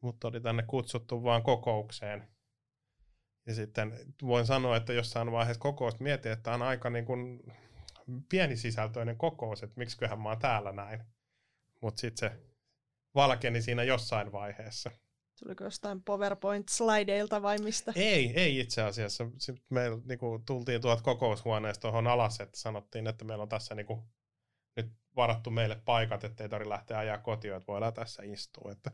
mut 0.00 0.24
oli 0.24 0.40
tänne 0.40 0.62
kutsuttu 0.62 1.22
vaan 1.22 1.42
kokoukseen. 1.42 2.28
Ja 3.46 3.54
sitten 3.54 3.92
voin 4.22 4.46
sanoa, 4.46 4.76
että 4.76 4.92
jossain 4.92 5.32
vaiheessa 5.32 5.60
kokousta 5.60 6.02
mietin, 6.02 6.32
että 6.32 6.52
on 6.52 6.62
aika 6.62 6.90
niin 6.90 7.04
kuin 7.04 7.42
pienisisältöinen 8.28 9.16
kokous, 9.16 9.62
että 9.62 9.78
miksiköhän 9.78 10.20
mä 10.20 10.28
oon 10.28 10.38
täällä 10.38 10.72
näin. 10.72 11.02
Mutta 11.82 12.00
sitten 12.00 12.30
se 12.30 12.40
valkeni 13.14 13.62
siinä 13.62 13.82
jossain 13.82 14.32
vaiheessa. 14.32 14.90
Tuliko 15.38 15.64
jostain 15.64 16.02
PowerPoint-slideilta 16.02 17.42
vai 17.42 17.58
mistä? 17.58 17.92
Ei, 17.96 18.32
ei 18.40 18.60
itse 18.60 18.82
asiassa. 18.82 19.26
Sitten 19.38 19.66
me 19.70 19.82
niinku, 20.04 20.42
tultiin 20.46 20.80
tuolta 20.80 21.02
kokoushuoneesta 21.02 21.82
tuohon 21.82 22.06
alas, 22.06 22.40
että 22.40 22.58
sanottiin, 22.58 23.06
että 23.06 23.24
meillä 23.24 23.42
on 23.42 23.48
tässä 23.48 23.74
niinku, 23.74 24.08
nyt 24.76 24.92
varattu 25.16 25.50
meille 25.50 25.82
paikat, 25.84 26.24
ettei 26.24 26.48
tarvitse 26.48 26.70
lähteä 26.70 26.98
ajaa 26.98 27.18
kotiin, 27.18 27.54
että 27.54 27.66
voidaan 27.66 27.94
tässä 27.94 28.22
istua. 28.22 28.72
Että 28.72 28.90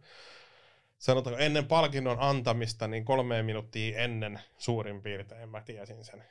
sanotaanko 1.03 1.43
ennen 1.43 1.67
palkinnon 1.67 2.17
antamista, 2.21 2.89
niin 2.89 3.05
kolme 3.05 3.43
minuuttia 3.43 3.99
ennen 3.99 4.41
suurin 4.59 5.03
piirtein 5.03 5.49
mä 5.49 5.61
tiesin 5.61 6.05
sen. 6.05 6.25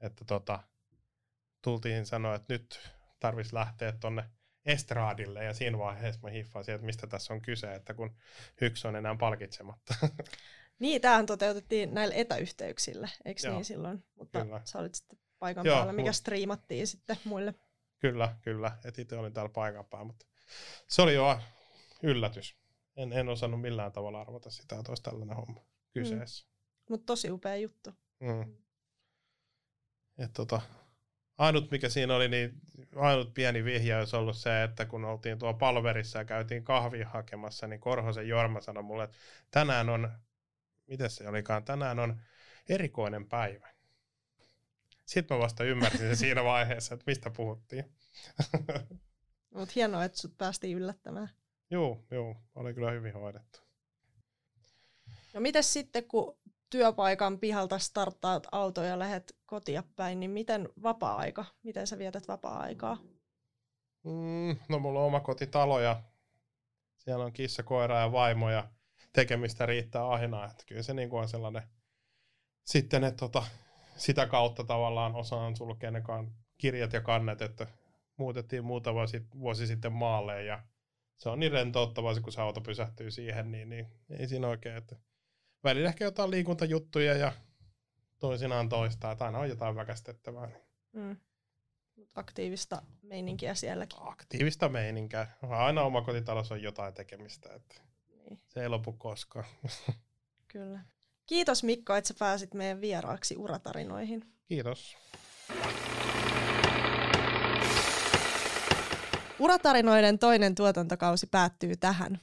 Että 0.00 0.24
tota, 0.24 0.62
tultiin 1.62 2.06
sanoa, 2.06 2.34
että 2.34 2.52
nyt 2.54 2.90
tarvitsisi 3.20 3.54
lähteä 3.54 3.92
tuonne 3.92 4.24
estraadille 4.66 5.44
ja 5.44 5.54
siinä 5.54 5.78
vaiheessa 5.78 6.20
mä 6.22 6.30
hiffasin, 6.30 6.74
että 6.74 6.84
mistä 6.84 7.06
tässä 7.06 7.34
on 7.34 7.42
kyse, 7.42 7.74
että 7.74 7.94
kun 7.94 8.16
yksi 8.60 8.88
on 8.88 8.96
enää 8.96 9.16
palkitsematta. 9.20 9.94
Niin, 10.78 11.00
tämähän 11.00 11.26
toteutettiin 11.26 11.94
näillä 11.94 12.14
etäyhteyksillä, 12.14 13.08
eikö 13.24 13.40
Joo, 13.44 13.54
niin 13.54 13.64
silloin? 13.64 14.04
Mutta 14.14 14.42
kyllä. 14.44 14.60
sä 14.64 14.78
olit 14.78 14.94
sitten 14.94 15.18
paikan 15.38 15.66
Joo, 15.66 15.76
päällä, 15.76 15.92
mikä 15.92 16.12
striimattiin 16.12 16.86
sitten 16.86 17.16
muille. 17.24 17.54
Kyllä, 17.98 18.36
kyllä. 18.42 18.72
Et 18.84 18.98
itse 18.98 19.16
olin 19.16 19.32
täällä 19.32 19.52
paikan 19.52 19.84
päällä, 19.84 20.06
mutta 20.06 20.26
se 20.88 21.02
oli 21.02 21.14
jo 21.14 21.40
yllätys. 22.02 22.56
En, 22.98 23.12
en 23.12 23.28
osannut 23.28 23.60
millään 23.60 23.92
tavalla 23.92 24.20
arvata 24.20 24.50
sitä, 24.50 24.78
että 24.78 24.90
olisi 24.90 25.02
tällainen 25.02 25.36
homma 25.36 25.64
kyseessä. 25.92 26.46
Mm. 26.46 26.52
Mutta 26.88 27.06
tosi 27.06 27.30
upea 27.30 27.56
juttu. 27.56 27.90
Mm. 28.20 28.56
Et 30.18 30.32
tota, 30.32 30.60
ainut 31.38 31.70
mikä 31.70 31.88
siinä 31.88 32.16
oli, 32.16 32.28
niin 32.28 32.60
ainut 32.96 33.34
pieni 33.34 33.64
vihja 33.64 33.98
olisi 33.98 34.16
ollut 34.16 34.36
se, 34.36 34.62
että 34.62 34.86
kun 34.86 35.04
oltiin 35.04 35.38
tuo 35.38 35.54
palverissa 35.54 36.18
ja 36.18 36.24
käytiin 36.24 36.64
kahvia 36.64 37.08
hakemassa, 37.08 37.66
niin 37.66 37.80
Korhosen 37.80 38.28
Jorma 38.28 38.60
sanoi 38.60 38.82
mulle, 38.82 39.04
että 39.04 39.16
tänään 39.50 39.88
on, 39.88 40.12
miten 40.86 41.10
se 41.10 41.28
olikaan, 41.28 41.64
tänään 41.64 41.98
on 41.98 42.20
erikoinen 42.68 43.28
päivä. 43.28 43.68
Sitten 45.06 45.36
mä 45.36 45.42
vasta 45.42 45.64
ymmärsin 45.64 45.98
sen 45.98 46.16
siinä 46.26 46.44
vaiheessa, 46.44 46.94
että 46.94 47.04
mistä 47.06 47.30
puhuttiin. 47.30 47.84
Mutta 49.54 49.72
hienoa, 49.74 50.04
että 50.04 50.18
sut 50.18 50.38
päästiin 50.38 50.76
yllättämään. 50.76 51.28
Joo, 51.70 52.04
joo, 52.10 52.36
oli 52.54 52.74
kyllä 52.74 52.90
hyvin 52.90 53.12
hoidettu. 53.12 53.60
No 55.34 55.40
mites 55.40 55.72
sitten, 55.72 56.04
kun 56.04 56.38
työpaikan 56.70 57.38
pihalta 57.38 57.78
starttaat 57.78 58.46
auto 58.52 58.82
ja 58.82 58.98
lähdet 58.98 59.36
kotia 59.46 59.82
päin, 59.96 60.20
niin 60.20 60.30
miten 60.30 60.68
vapaa-aika? 60.82 61.44
Miten 61.62 61.86
sä 61.86 61.98
vietät 61.98 62.28
vapaa-aikaa? 62.28 62.98
Mm, 64.04 64.56
no 64.68 64.78
mulla 64.78 65.00
on 65.00 65.06
oma 65.06 65.20
kotitalo 65.20 65.80
ja 65.80 66.02
siellä 66.96 67.24
on 67.24 67.32
kissa, 67.32 67.62
koira 67.62 68.00
ja 68.00 68.12
vaimo 68.12 68.50
ja 68.50 68.68
tekemistä 69.12 69.66
riittää 69.66 70.08
aina. 70.08 70.44
Että 70.44 70.64
kyllä 70.66 70.82
se 70.82 70.94
niin 70.94 71.10
kuin 71.10 71.20
on 71.20 71.28
sellainen 71.28 71.62
sitten, 72.64 73.04
että 73.04 73.18
tota, 73.18 73.42
sitä 73.96 74.26
kautta 74.26 74.64
tavallaan 74.64 75.14
osaan 75.14 75.56
sulkea 75.56 75.90
ne 75.90 76.02
kirjat 76.58 76.92
ja 76.92 77.00
kannet, 77.00 77.42
että 77.42 77.66
muutettiin 78.16 78.64
muutama 78.64 79.00
vuosi 79.40 79.66
sitten 79.66 79.92
maalle 79.92 80.44
ja 80.44 80.62
se 81.18 81.28
on 81.28 81.40
niin 81.40 81.52
rentouttavaa, 81.52 82.20
kun 82.20 82.32
se 82.32 82.40
auto 82.40 82.60
pysähtyy 82.60 83.10
siihen, 83.10 83.50
niin, 83.50 83.68
niin 83.68 83.86
ei 84.10 84.28
siinä 84.28 84.48
oikein, 84.48 84.76
että 84.76 84.96
välillä 85.64 85.88
ehkä 85.88 86.04
jotain 86.04 86.30
liikuntajuttuja 86.30 87.14
ja 87.14 87.32
toisinaan 88.18 88.68
toista, 88.68 89.12
että 89.12 89.24
aina 89.24 89.38
on 89.38 89.48
jotain 89.48 89.76
väkästettävää. 89.76 90.46
Niin. 90.46 90.58
Mm. 90.92 91.16
Aktiivista 92.14 92.82
meininkiä 93.02 93.54
sielläkin. 93.54 93.98
Aktiivista 94.02 94.68
meininkiä. 94.68 95.26
Aina 95.48 95.82
oma 95.82 96.02
kotitalossa 96.02 96.54
on 96.54 96.62
jotain 96.62 96.94
tekemistä, 96.94 97.54
että 97.54 97.74
niin. 98.08 98.40
se 98.48 98.62
ei 98.62 98.68
lopu 98.68 98.92
koskaan. 98.92 99.44
Kyllä. 100.52 100.80
Kiitos 101.26 101.62
Mikko, 101.62 101.96
että 101.96 102.08
sä 102.08 102.14
pääsit 102.18 102.54
meidän 102.54 102.80
vieraaksi 102.80 103.36
uratarinoihin. 103.36 104.24
Kiitos. 104.48 104.96
Uratarinoiden 109.40 110.18
toinen 110.18 110.54
tuotantokausi 110.54 111.26
päättyy 111.26 111.76
tähän. 111.76 112.20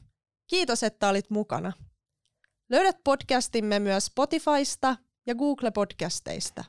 Kiitos, 0.48 0.84
että 0.84 1.10
olit 1.10 1.30
mukana. 1.30 1.74
Löydät 2.70 2.98
podcastimme 3.04 3.80
myös 3.80 4.06
Spotifysta 4.06 4.96
ja 5.26 5.36
Google 5.36 5.72
Podcasteista. 5.72 6.64